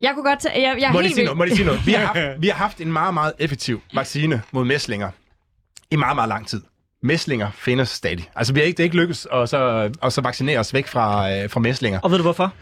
[0.00, 0.68] Jeg kunne godt tage...
[0.68, 1.38] Jeg, jeg er Må helt lige sige noget?
[1.38, 1.86] Må lige sige noget?
[1.86, 5.10] Vi har, haft, vi har haft en meget, meget effektiv vaccine mod mæslinger
[5.90, 6.62] i meget, meget lang tid.
[7.02, 8.30] Mæslinger findes stadig.
[8.36, 10.86] Altså, vi har ikke, det er ikke lykkes at så, at så vaccinere os væk
[10.86, 12.00] fra, øh, fra mæslinger.
[12.00, 12.52] Og ved du hvorfor?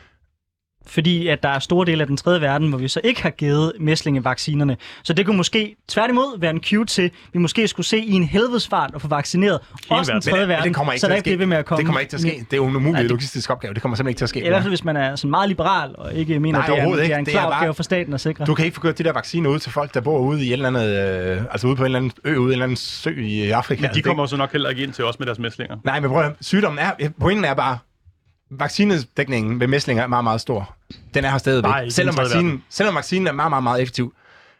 [0.86, 3.30] Fordi at der er store dele af den tredje verden, hvor vi så ikke har
[3.30, 4.76] givet mæslingevaccinerne.
[5.02, 8.12] Så det kunne måske tværtimod være en cue til, at vi måske skulle se i
[8.12, 9.58] en helvedesfart at få vaccineret
[9.90, 10.20] også den verden.
[10.30, 11.78] tredje Men verden, det kommer ikke så der ikke bliver med at komme.
[11.78, 12.46] Det kommer ikke til at ske.
[12.50, 13.74] Det er jo en umulig Nej, det- logistisk opgave.
[13.74, 14.44] Det kommer simpelthen ikke til at ske.
[14.44, 16.82] I hvert fald, hvis man er sådan meget liberal og ikke mener, Nej, at det
[16.82, 17.14] er, det er ikke.
[17.14, 18.44] en Det klar er bare- opgave for staten at sikre.
[18.44, 20.46] Du kan ikke få gjort de der vacciner ud til folk, der bor ude i
[20.48, 22.62] et eller andet, øh, altså ude på en eller anden ø, ude i en eller
[22.62, 23.80] anden sø i Afrika.
[23.80, 25.76] Men Altså, de kommer jo så nok heller ikke ind til os med deres mæslinger.
[25.84, 27.78] Nej, men prøv at, sygdommen er, pointen er bare,
[28.50, 30.75] vaccinedækningen ved mæslinger er meget, meget stor.
[31.14, 31.86] Den er her stadigvæk.
[31.86, 34.14] i Selvom vaccinen, selvom vaccinen er meget, meget, meget effektiv.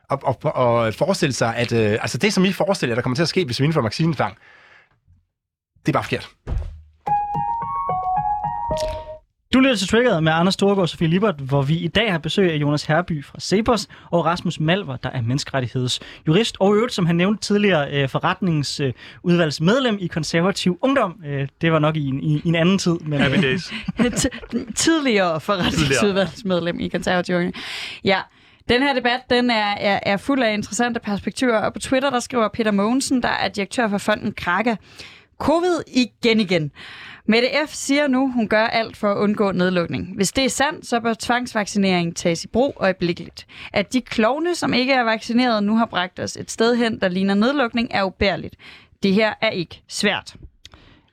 [0.08, 3.14] Og, og, og forestille sig, at øh, altså det, som I forestiller jer, der kommer
[3.14, 4.36] til at ske, hvis vi indfører vaccinetvang,
[5.86, 6.30] det er bare forkert.
[9.55, 12.18] Du lytter til Triggeret med Anders Storgård og Sofie Libert, hvor vi i dag har
[12.18, 17.07] besøg af Jonas Herby fra Cepos og Rasmus Malver, der er menneskerettighedsjurist, og øvrigt, som
[17.07, 21.20] han nævnte tidligere, øh, forretningsudvalgsmedlem i konservativ ungdom.
[21.26, 23.72] Øh, Det var nok i en, i, en anden tid, men Happy days.
[24.84, 27.53] Tidligere forretningsudvalgsmedlem i konservative.
[28.05, 28.20] Ja,
[28.68, 32.20] den her debat den er, er, er fuld af interessante perspektiver, og på Twitter der
[32.20, 34.76] skriver Peter Mogensen, der er direktør for fonden Kraka,
[35.38, 36.70] Covid igen igen.
[37.28, 37.72] Mette F.
[37.72, 40.12] siger nu, hun gør alt for at undgå nedlukning.
[40.16, 43.46] Hvis det er sandt, så bør tvangsvaccinering tages i brug øjeblikkeligt.
[43.72, 47.08] At de klovne, som ikke er vaccineret, nu har bragt os et sted hen, der
[47.08, 48.56] ligner nedlukning, er ubærligt.
[49.02, 50.34] Det her er ikke svært.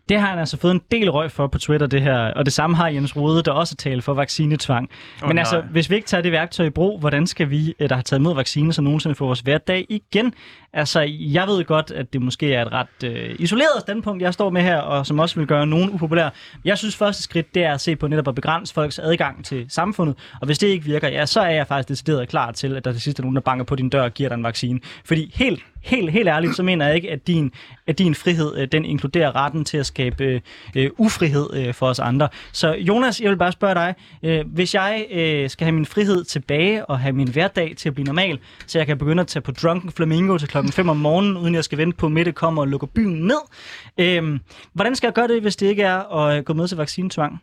[0.10, 2.18] det har han altså fået en del røg for på Twitter, det her.
[2.18, 4.90] Og det samme har Jens Rode, der også taler for vaccinetvang.
[5.24, 5.42] Åh, Men nej.
[5.42, 8.02] altså, hvis vi ikke tager det værktøj i brug, hvordan skal vi, øh, der har
[8.02, 10.34] taget imod vaccine, så nogensinde få vores hverdag igen?
[10.74, 14.50] Altså, jeg ved godt, at det måske er et ret øh, isoleret standpunkt, jeg står
[14.50, 16.32] med her, og som også vil gøre nogen upopulære.
[16.66, 19.66] Jeg synes, første skridt, det er at se på netop at begrænse folks adgang til
[19.70, 20.16] samfundet.
[20.42, 22.92] Og hvis det ikke virker, ja, så er jeg faktisk decideret klar til, at der
[22.92, 24.80] til sidst er nogen, der banker på din dør og giver dig en vaccine.
[25.06, 27.52] Fordi helt, helt, helt ærligt, så mener jeg ikke, at din,
[27.88, 30.42] at din frihed, øh, den inkluderer retten til at skabe øh,
[30.76, 32.30] øh, ufrihed øh, for os andre.
[32.52, 36.24] Så Jonas, jeg vil bare spørge dig, øh, hvis jeg øh, skal have min frihed
[36.24, 39.42] tilbage og have min hverdag til at blive normal, så jeg kan begynde at tage
[39.42, 42.32] på Drunken Flamingo til klokken 5 om morgenen, uden jeg skal vente på, at Mette
[42.32, 43.42] kommer og lukker byen ned.
[43.98, 44.40] Øhm,
[44.74, 47.42] hvordan skal jeg gøre det, hvis det ikke er at gå med til vaccinetvang?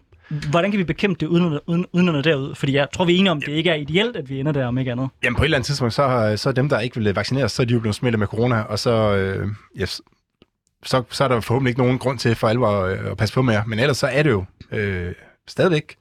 [0.50, 2.54] hvordan kan vi bekæmpe det uden, uden, uden at nå derud?
[2.54, 4.52] Fordi jeg tror, vi er enige om, at det ikke er ideelt, at vi ender
[4.52, 5.08] der, om ikke andet.
[5.24, 7.62] Jamen på et eller andet tidspunkt, så, så dem, der ikke vil øh, vaccineres, så
[7.62, 9.48] er de jo blevet smittet med corona, og så, øh,
[9.78, 13.34] ja, så, så er der forhåbentlig ikke nogen grund til for alvor at, at passe
[13.34, 13.62] på mere.
[13.66, 15.12] Men ellers så er det jo øh,
[15.48, 15.96] stadigvæk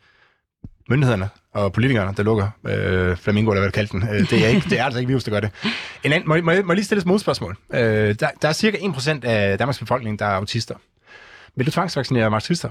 [0.89, 4.09] myndighederne og politikerne, der lukker øh, flamingo, eller hvad du kaldte den.
[4.09, 5.51] Øh, det, er ikke, det er altså ikke virus, der gør det.
[6.03, 7.57] En anden, må, må, må jeg lige stille et modspørgsmål?
[7.73, 7.79] Øh,
[8.19, 10.75] der, der er cirka 1% af Danmarks befolkning, der er autister.
[11.55, 12.69] Vil du tvangsvaccinere autister?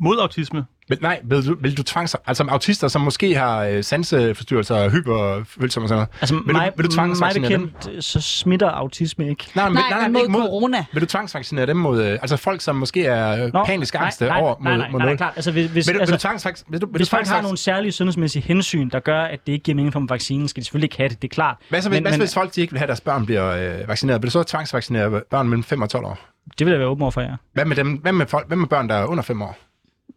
[0.00, 0.64] Mod autisme.
[0.88, 2.16] Vil, nej, vil du, vil du tvangs...
[2.26, 6.08] Altså autister, som måske har øh, sanseforstyrrelser og hyperfølsomme og sådan noget.
[6.20, 7.70] Altså, Vil du- mig, vil du mig tvangsvaccinere dem?
[7.82, 9.44] bekendt, så smitter autisme ikke.
[9.54, 10.84] Nej, men, Nej, men mod ikke corona.
[10.92, 12.02] Vil du tvangsvaccinere dem mod...
[12.04, 14.78] Øh, altså folk, som måske er øh, Nå, panisk nej, angste nej, over nej, mod,
[14.78, 15.32] nej, mod nej, nej, klart.
[15.36, 17.26] Altså, hvis, hvis, Vil du, altså, vil du tvangsvac- vil du, vil hvis du folk
[17.26, 20.48] har nogle særlige sundhedsmæssige hensyn, der gør, at det ikke giver mening for dem vaccinen,
[20.48, 21.56] skal de selvfølgelig ikke have det, det er klart.
[21.68, 23.26] Hvad så, men, hvad så men, hvis folk de ikke vil have, at deres børn
[23.26, 24.22] bliver øh, vaccineret?
[24.22, 26.18] Vil du så tvangsvaccinere børn mellem 5 og 12 år?
[26.58, 27.28] det vil jeg være åben over for, ja.
[27.52, 29.58] Hvad med, dem, hvad med, folk, hvad med børn, der er under 5 år?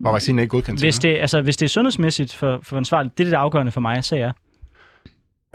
[0.02, 0.86] Hvor vaccinen er ikke godkendt til?
[0.86, 3.82] Hvis det, altså, hvis det er sundhedsmæssigt for, for ansvarligt, det er det afgørende for
[3.82, 4.32] mig, så ja.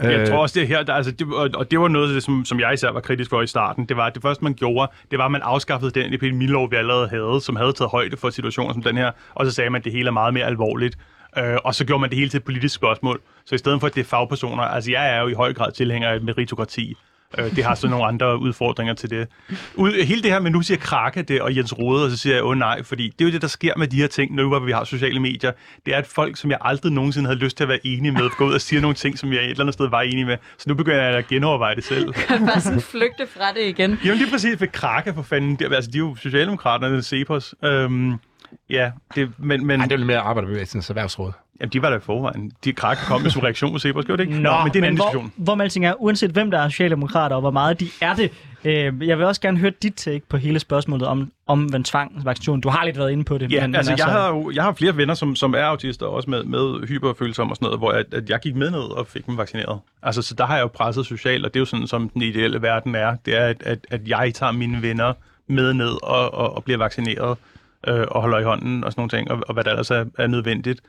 [0.01, 2.13] Jeg Øh, tror også, det er her, der, altså, det, og, det var noget af
[2.13, 3.85] det, som, som jeg især var kritisk for i starten.
[3.85, 6.75] Det var, at det første, man gjorde, det var, at man afskaffede den epidemilov, vi
[6.75, 9.79] allerede havde, som havde taget højde for situationer som den her, og så sagde man,
[9.79, 10.97] at det hele er meget mere alvorligt.
[11.37, 13.21] Øh, og så gjorde man det hele til et politisk spørgsmål.
[13.45, 15.71] Så i stedet for, at det er fagpersoner, altså jeg er jo i høj grad
[15.71, 16.93] tilhænger af meritokrati.
[17.37, 19.27] Øh, det har så nogle andre udfordringer til det.
[19.75, 22.35] Ud, hele det her med, nu siger Krake det, og Jens Rode, og så siger
[22.35, 24.47] jeg, åh nej, fordi det er jo det, der sker med de her ting, nu
[24.47, 25.51] hvor vi har sociale medier.
[25.85, 28.29] Det er, at folk, som jeg aldrig nogensinde havde lyst til at være enige med,
[28.37, 30.37] går ud og siger nogle ting, som jeg et eller andet sted var enig med.
[30.57, 32.13] Så nu begynder jeg at genoverveje det selv.
[32.29, 33.99] Bare sådan flygte fra det igen.
[34.05, 35.55] Jamen lige præcis ved Krake for fanden.
[35.55, 37.55] Det, altså, de er jo Socialdemokraterne, Cepos.
[37.63, 38.13] Øhm,
[38.69, 41.31] ja, det, men, men Nej, det er jo lidt mere arbejderbevægelsens erhvervsråd.
[41.61, 42.51] Jamen, de var der i forvejen.
[42.63, 44.41] De Krake kom med som reaktion på Cepos, gjorde det ikke?
[44.41, 45.33] men det er en anden hvor, diskussion.
[45.35, 48.31] hvor man alting er, uanset hvem der er socialdemokrater og hvor meget de er det,
[48.63, 52.61] øh, jeg vil også gerne høre dit take på hele spørgsmålet om, om tvangsvaccination.
[52.61, 53.51] Du har lidt været inde på det.
[53.51, 56.29] Ja, men, altså, jeg, har jo, jeg har flere venner, som, som er autister, også
[56.29, 59.25] med, med hyperfølsomme og sådan noget, hvor jeg, at jeg gik med ned og fik
[59.25, 59.79] dem vaccineret.
[60.03, 62.21] Altså, så der har jeg jo presset socialt, og det er jo sådan, som den
[62.21, 63.15] ideelle verden er.
[63.25, 65.13] Det er, at, at, at jeg tager mine venner
[65.47, 67.37] med ned og, og, og bliver vaccineret
[67.87, 70.05] øh, og holder i hånden og sådan nogle ting, og, og hvad der ellers er,
[70.17, 70.81] er nødvendigt.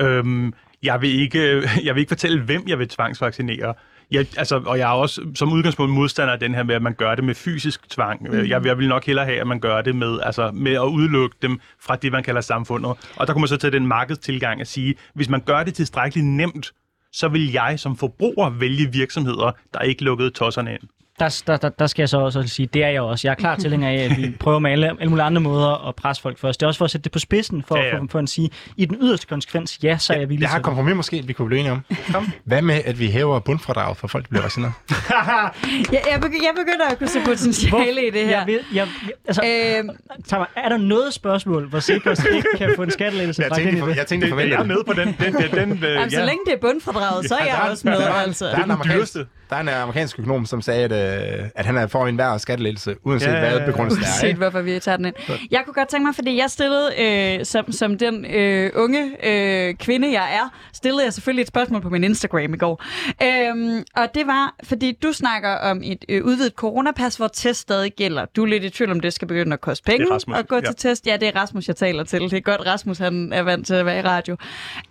[0.00, 3.74] Øhm, jeg, vil ikke, jeg vil ikke fortælle, hvem jeg vil tvangsvaccinere.
[4.10, 6.94] Jeg, altså, og jeg er også som udgangspunkt modstander af den her med, at man
[6.94, 8.22] gør det med fysisk tvang.
[8.22, 8.38] Mm.
[8.38, 11.36] Jeg, jeg vil nok hellere have, at man gør det med, altså, med at udelukke
[11.42, 12.90] dem fra det, man kalder samfundet.
[13.16, 16.26] Og der kunne man så tage den markedstilgang at sige, hvis man gør det tilstrækkeligt
[16.26, 16.72] nemt,
[17.12, 20.82] så vil jeg som forbruger vælge virksomheder, der ikke lukkede tosserne ind.
[21.20, 23.28] Der, der, der, der skal jeg så også sige, det er jeg også.
[23.28, 25.94] Jeg er klar tilhænger af, at vi prøver med alle, alle mulige andre måder at
[25.94, 26.60] presse folk først.
[26.60, 27.94] Det er også for at sætte det på spidsen, for, Ja, ja, ja.
[27.94, 28.00] ja.
[28.02, 30.56] for, for at sige, i den yderste konsekvens, ja, så er jeg villig Jeg har
[30.56, 30.64] til det.
[30.64, 31.84] kompromis måske, vi kunne blive enige om.
[32.12, 32.32] Kom.
[32.44, 34.72] Hvad med, at vi hæver bundfradraget for folk, der bliver vaccineret?
[35.92, 38.38] Jeg, jeg, begy- jeg begynder at kunne se potentiale i det her.
[38.38, 39.42] Jeg ved, jeg, jeg, altså,
[39.78, 39.88] Øhm,
[40.28, 43.70] Tag mig, er der noget spørgsmål, hvor Cepos ikke kan få en skattelettelse Jeg tænkte,
[43.76, 44.68] den for, jeg tænkte Det, forvente jeg er det.
[44.68, 45.16] med på den.
[45.20, 46.24] den, den, den øh, Jamen, så ja.
[46.24, 48.44] længe det er bundfradraget, så er Ja, jeg der også med, er- altså.
[48.46, 49.26] Der er, en den dyreste.
[49.50, 52.96] Der er en amerikansk økonom, som sagde, at, øh, at han er for enhver skattelettelse,
[53.04, 54.08] uanset Ja, hvad begrundelsen er.
[54.08, 55.14] Uanset hvorfor vi tager den ind.
[55.50, 59.74] Jeg kunne godt tænke mig, fordi jeg stillede, øh, som, som den øh, unge øh,
[59.74, 62.84] kvinde, jeg er, stillede jeg selvfølgelig et spørgsmål på min Instagram i går.
[63.22, 67.92] Øhm, og det var, fordi du snakker om et øh, udvidet coronapas, hvor test stadig
[67.96, 68.24] gælder.
[68.36, 70.60] Du er lidt i tvivl om, det skal begynde at koste penge at gå ja.
[70.60, 71.06] til test.
[71.06, 72.20] Ja, det er Rasmus, jeg taler til.
[72.20, 74.36] Det er godt, Rasmus han er vant til at være i radio.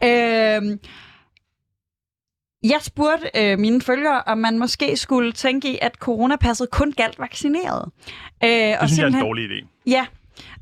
[0.03, 0.79] Øhm,
[2.63, 7.19] jeg spurgte øh, mine følgere, om man måske skulle tænke i, at coronapasset kun galt
[7.19, 7.89] vaccineret.
[8.43, 9.67] Øh, Det synes jeg er en dårlig idé.
[9.87, 10.05] Ja,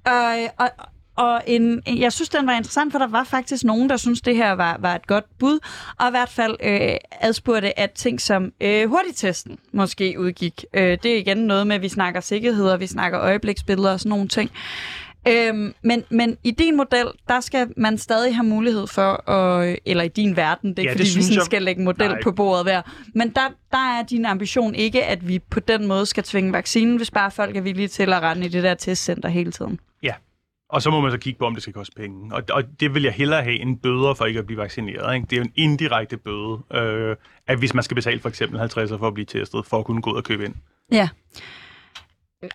[0.06, 0.70] og, og,
[1.18, 4.36] og en, jeg synes, den var interessant, for der var faktisk nogen, der synes det
[4.36, 5.60] her var, var et godt bud,
[6.00, 10.66] og i hvert fald øh, adspurgte, at ting som øh, hurtigtesten måske udgik.
[10.74, 14.00] Øh, det er igen noget med, at vi snakker sikkerhed, og vi snakker øjebliksbilleder og
[14.00, 14.52] sådan nogle ting.
[15.28, 20.04] Øhm, men, men i din model, der skal man stadig have mulighed for, at, eller
[20.04, 22.08] i din verden, det er Ja, ikke det fordi, vi sådan jeg- skal lægge model
[22.10, 22.22] Nej.
[22.24, 22.82] på bordet hver,
[23.16, 26.98] men der, der er din ambition ikke, at vi på den måde skal tvinge vaccinen,
[26.98, 29.80] hvis bare folk er villige til at rende i det der testcenter hele tiden.
[30.04, 30.14] Ja.
[30.70, 32.36] Og så må man så kigge på, om det skal koste penge.
[32.36, 35.16] Og, og det vil jeg hellere have en bøder for ikke at blive vaccineret.
[35.16, 35.28] Ikke?
[35.30, 37.16] Det er jo en indirekte bøde, øh,
[37.48, 40.02] at hvis man skal betale for eksempel 50 for at blive testet, for at kunne
[40.02, 40.54] gå ud og købe ind.
[40.92, 41.10] Ja.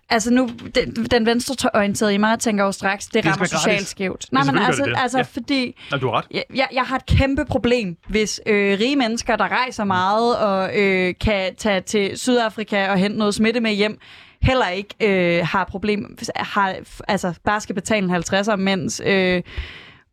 [0.09, 3.87] Altså nu, den, den venstreorienterede i mig tænker jo straks, det, Det rammer være socialt
[3.87, 4.25] skævt.
[4.31, 5.23] Ja, Nej, men altså, det altså Ja.
[5.23, 6.25] fordi Nå, du har ret.
[6.31, 10.79] jeg, jeg, jeg har et kæmpe problem, hvis øh, rige mennesker, der rejser meget og
[10.79, 13.99] øh, kan tage til Sydafrika og hente noget smitte med hjem,
[14.41, 14.95] heller ikke
[15.39, 16.75] øh, har problem, har,
[17.07, 19.41] altså bare skal betale en 50'er, mens øh,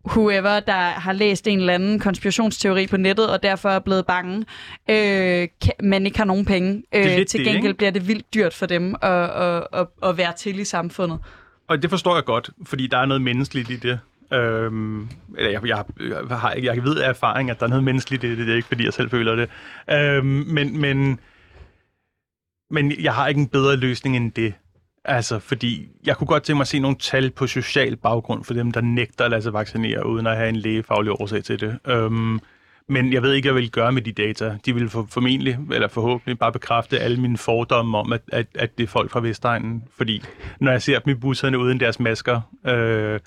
[0.06, 4.44] whoever, der har læst en eller anden konspirationsteori på nettet, og derfor er blevet bange,
[4.90, 5.48] øh,
[5.82, 6.82] men ikke har nogen penge.
[6.94, 7.74] Øh, til det, gengæld ikke?
[7.74, 11.18] bliver det vildt dyrt for dem at, at, at, at være til i samfundet.
[11.68, 14.00] Og det forstår jeg godt, fordi der er noget menneskeligt i det.
[14.32, 18.24] Øhm, eller jeg, jeg, jeg, har, jeg ved af erfaring, at der er noget menneskeligt
[18.24, 18.38] i det.
[18.38, 19.48] Det er ikke, fordi jeg selv føler det.
[19.90, 21.20] Øhm, men, men,
[22.70, 24.54] men jeg har ikke en bedre løsning end det.
[25.04, 28.54] Altså, fordi jeg kunne godt tænke mig at se nogle tal på social baggrund for
[28.54, 31.78] dem, der nægter at lade sig vaccinere, uden at have en lægefaglig årsag til det.
[31.86, 32.40] Øhm,
[32.88, 34.58] men jeg ved ikke, hvad jeg vil gøre med de data.
[34.66, 38.78] De vil for, formentlig, eller forhåbentlig, bare bekræfte alle mine fordomme om, at, at, at
[38.78, 39.84] det er folk fra Vestegnen.
[39.96, 40.22] Fordi
[40.60, 43.20] når jeg ser dem i busserne uden deres masker, øh,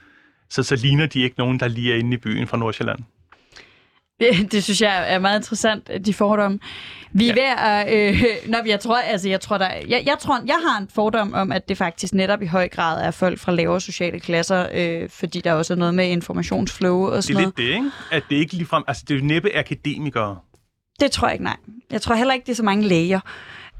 [0.49, 2.99] så, så ligner de ikke nogen, der lige er inde i byen fra Nordsjælland.
[4.21, 6.59] Det, det synes jeg er meget interessant, de fordomme.
[7.13, 7.41] Vi er ja.
[7.41, 8.13] ved at...
[8.15, 11.33] Øh, når jeg tror, altså, jeg tror, der, jeg, jeg, tror, jeg har en fordom
[11.33, 15.09] om, at det faktisk netop i høj grad er folk fra lavere sociale klasser, øh,
[15.09, 17.57] fordi der også er noget med informationsflow og sådan noget.
[17.57, 17.91] Det er lidt det, ikke?
[18.11, 18.83] At det ikke ligefrem...
[18.87, 20.37] Altså, det er jo næppe akademikere.
[20.99, 21.57] Det tror jeg ikke, nej.
[21.91, 23.19] Jeg tror heller ikke, det er så mange læger.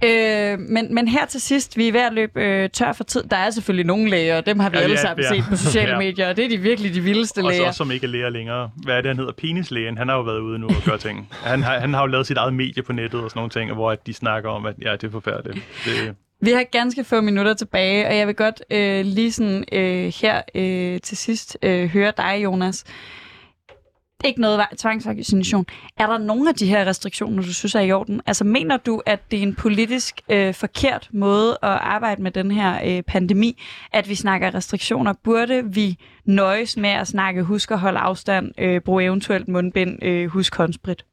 [0.04, 3.24] Øh, men, men her til sidst, vi er ved at løbe øh, tør for tid.
[3.24, 5.36] Der er selvfølgelig nogle læger, og dem har vi ja, alle ja, sammen ja.
[5.36, 5.98] set på sociale ja.
[5.98, 7.62] medier, og det er de virkelig de vildeste læger.
[7.62, 8.70] Og også som ikke er læger længere.
[8.84, 9.32] Hvad er det, han hedder?
[9.32, 9.98] Penislægen.
[9.98, 11.28] Han har jo været ude nu og gøre ting.
[11.44, 13.74] Han har, han har jo lavet sit eget medie på nettet og sådan nogle ting,
[13.74, 15.66] hvor at de snakker om, at ja, det er forfærdeligt.
[15.86, 20.14] Det, vi har ganske få minutter tilbage, og jeg vil godt øh, lige sådan øh,
[20.22, 22.86] her øh, til sidst øh, høre dig, Jonas
[24.26, 25.66] ikke noget tvangsvaccination.
[25.98, 28.22] Er der nogle af de her restriktioner, du synes er i orden?
[28.26, 32.52] Altså mener du, at det er en politisk øh, forkert måde at arbejde med den
[32.52, 33.62] her øh, pandemi,
[33.94, 35.14] at vi snakker restriktioner?
[35.24, 40.28] Burde vi nøjes med at snakke husk at holde afstand, øh, bruge eventuelt mundbind, øh,
[40.28, 41.06] husk håndsprit?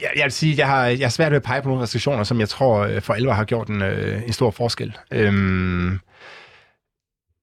[0.00, 2.24] Jeg, jeg vil sige, jeg har, jeg har svært ved at pege på nogle restriktioner,
[2.24, 4.96] som jeg tror øh, for alvor har gjort en, øh, en stor forskel.
[5.10, 6.00] Øhm,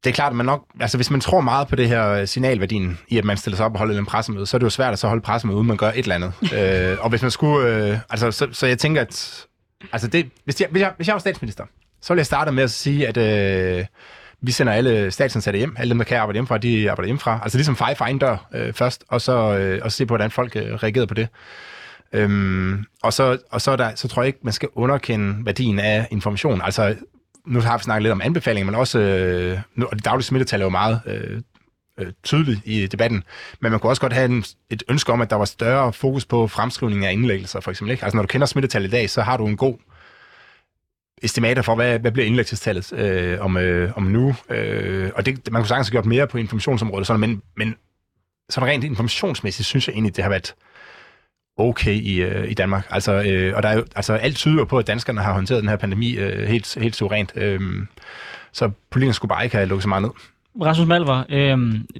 [0.03, 2.27] det er klart, at man nok, altså hvis man tror meget på det her øh,
[2.27, 4.69] signalværdien i, at man stiller sig op og holder en pressemøde, så er det jo
[4.69, 6.33] svært at så holde pressemøde, uden man gør et eller andet.
[6.91, 9.45] øh, og hvis man skulle, øh, altså så, så jeg tænker, at
[9.91, 11.65] altså det, hvis, jeg, hvis, jeg, hvis jeg var statsminister,
[12.01, 13.85] så ville jeg starte med at sige, at øh,
[14.41, 17.39] vi sender alle statsansatte hjem, alle dem, der kan arbejde hjemmefra, de arbejder hjemmefra.
[17.43, 20.11] Altså ligesom feje for egen dør øh, først, og så, øh, og så se på,
[20.11, 21.27] hvordan folk øh, reagerede på det.
[22.13, 26.07] Øhm, og så, og så, der, så tror jeg ikke, man skal underkende værdien af
[26.11, 26.61] information.
[26.61, 26.95] Altså,
[27.47, 30.61] nu har vi snakket lidt om anbefalinger, men også, øh, nu, og det daglige smittetal
[30.61, 31.41] er jo meget øh,
[31.99, 33.23] øh, tydeligt i debatten,
[33.59, 36.25] men man kunne også godt have en, et ønske om, at der var større fokus
[36.25, 37.91] på fremskrivning af indlæggelser, for eksempel.
[37.91, 38.03] Ikke?
[38.03, 39.77] Altså, når du kender smittetal i dag, så har du en god
[41.23, 44.35] estimater for, hvad, hvad bliver indlæggelsestallet øh, om, øh, om nu.
[44.49, 47.75] Øh, og det, man kunne sagtens have gjort mere på informationsområdet, sådan, men, men
[48.49, 50.55] sådan rent informationsmæssigt synes jeg egentlig, det har været
[51.57, 52.87] okay i, øh, i Danmark.
[52.89, 55.69] Altså, øh, og der er jo, altså, alt tyder på, at danskerne har håndteret den
[55.69, 57.33] her pandemi øh, helt, helt suverænt.
[57.35, 57.61] Øh,
[58.51, 60.11] så politikerne skulle bare ikke have lukket så meget ned.
[60.61, 61.57] Rasmus Malver, øh,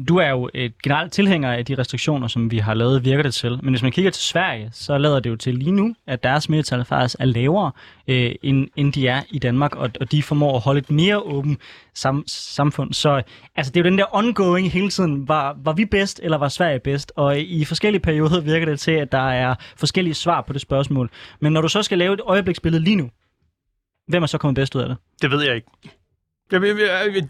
[0.07, 3.33] du er jo et generelt tilhænger af de restriktioner, som vi har lavet, virker det
[3.33, 3.59] til.
[3.63, 6.43] Men hvis man kigger til Sverige, så lader det jo til lige nu, at deres
[6.43, 7.71] smittetal faktisk er lavere,
[8.07, 11.19] øh, end, end de er i Danmark, og, og de formår at holde et mere
[11.19, 11.59] åbent
[11.93, 12.93] sam, samfund.
[12.93, 13.21] Så
[13.55, 16.49] altså, det er jo den der ongoing hele tiden, var, var vi bedst, eller var
[16.49, 17.11] Sverige bedst?
[17.15, 21.09] Og i forskellige perioder virker det til, at der er forskellige svar på det spørgsmål.
[21.39, 23.09] Men når du så skal lave et øjebliksbillede lige nu,
[24.07, 24.97] hvem er så kommet bedst ud af det?
[25.21, 25.67] Det ved jeg ikke.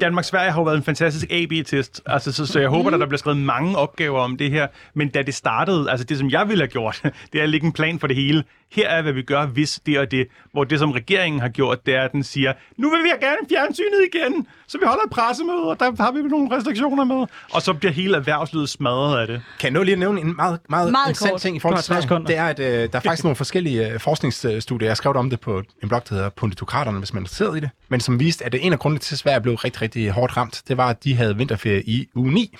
[0.01, 2.93] Danmark-Sverige har jo været en fantastisk AB-test, altså, så, så jeg håber, mm.
[2.93, 4.67] at der bliver skrevet mange opgaver om det her.
[4.93, 7.01] Men da det startede, altså det som jeg ville have gjort,
[7.33, 8.43] det er at lægge en plan for det hele.
[8.73, 10.27] Her er, hvad vi gør, hvis det og det.
[10.51, 13.37] Hvor det, som regeringen har gjort, det er, at den siger, nu vil vi gerne
[13.49, 17.25] fjernsynet igen, så vi holder et pressemøde, og der har vi nogle restriktioner med.
[17.53, 19.41] Og så bliver hele erhvervslivet smadret af det.
[19.59, 21.41] Kan jeg nu lige nævne en meget, meget, meget interessant kort.
[21.41, 22.27] ting i forhold til Sverige?
[22.27, 24.89] Det er, at øh, der er faktisk nogle forskellige øh, forskningsstudier.
[24.89, 27.59] Jeg skrev om det på en blog, der hedder Ponditokraterne, hvis man er interesseret i
[27.59, 27.69] det.
[27.89, 30.61] Men som viste, at en af grundene til, at Sverige blev rigtig, rigtig hårdt ramt,
[30.67, 32.57] det var, at de havde vinterferie i uge 9.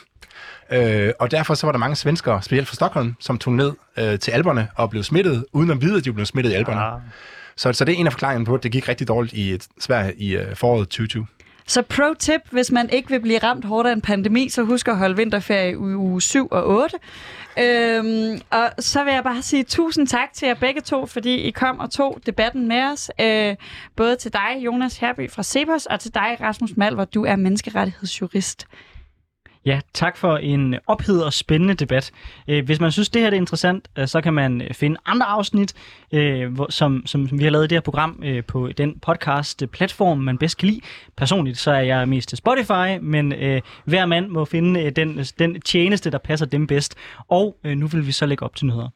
[0.74, 4.20] Øh, og derfor så var der mange svenskere, specielt fra Stockholm, som tog ned øh,
[4.20, 6.82] til alberne og blev smittet, uden at vide, at de blev smittet i alberne.
[6.82, 7.00] Ah.
[7.56, 10.14] Så, så det er en af forklaringerne på, at det gik rigtig dårligt i Sverige
[10.16, 11.28] i øh, foråret 2020.
[11.68, 14.88] Så pro tip, hvis man ikke vil blive ramt hårdt af en pandemi, så husk
[14.88, 16.98] at holde vinterferie i uge 7 og 8.
[17.60, 21.52] Øhm, og så vil jeg bare sige tusind tak til jer begge to, fordi I
[21.52, 23.12] kom og tog debatten med os.
[23.22, 23.56] Øh,
[23.96, 28.68] både til dig, Jonas Herby fra Cepos, og til dig, Rasmus Malver, du er menneskerettighedsjurist.
[29.66, 32.12] Ja, tak for en ophedet og spændende debat.
[32.48, 35.26] Øh, hvis man synes, det her er interessant, øh, så kan man øh, finde andre
[35.26, 35.74] afsnit,
[36.70, 40.70] som, som vi har lavet i det her program på den podcast-platform, man bedst kan
[40.70, 40.82] lide.
[41.18, 43.34] Personligt så er jeg mest til Spotify, men
[43.86, 46.96] hver mand må finde den, den tjeneste, der passer dem bedst.
[47.28, 48.90] Og nu vil vi så lægge op til nyheder.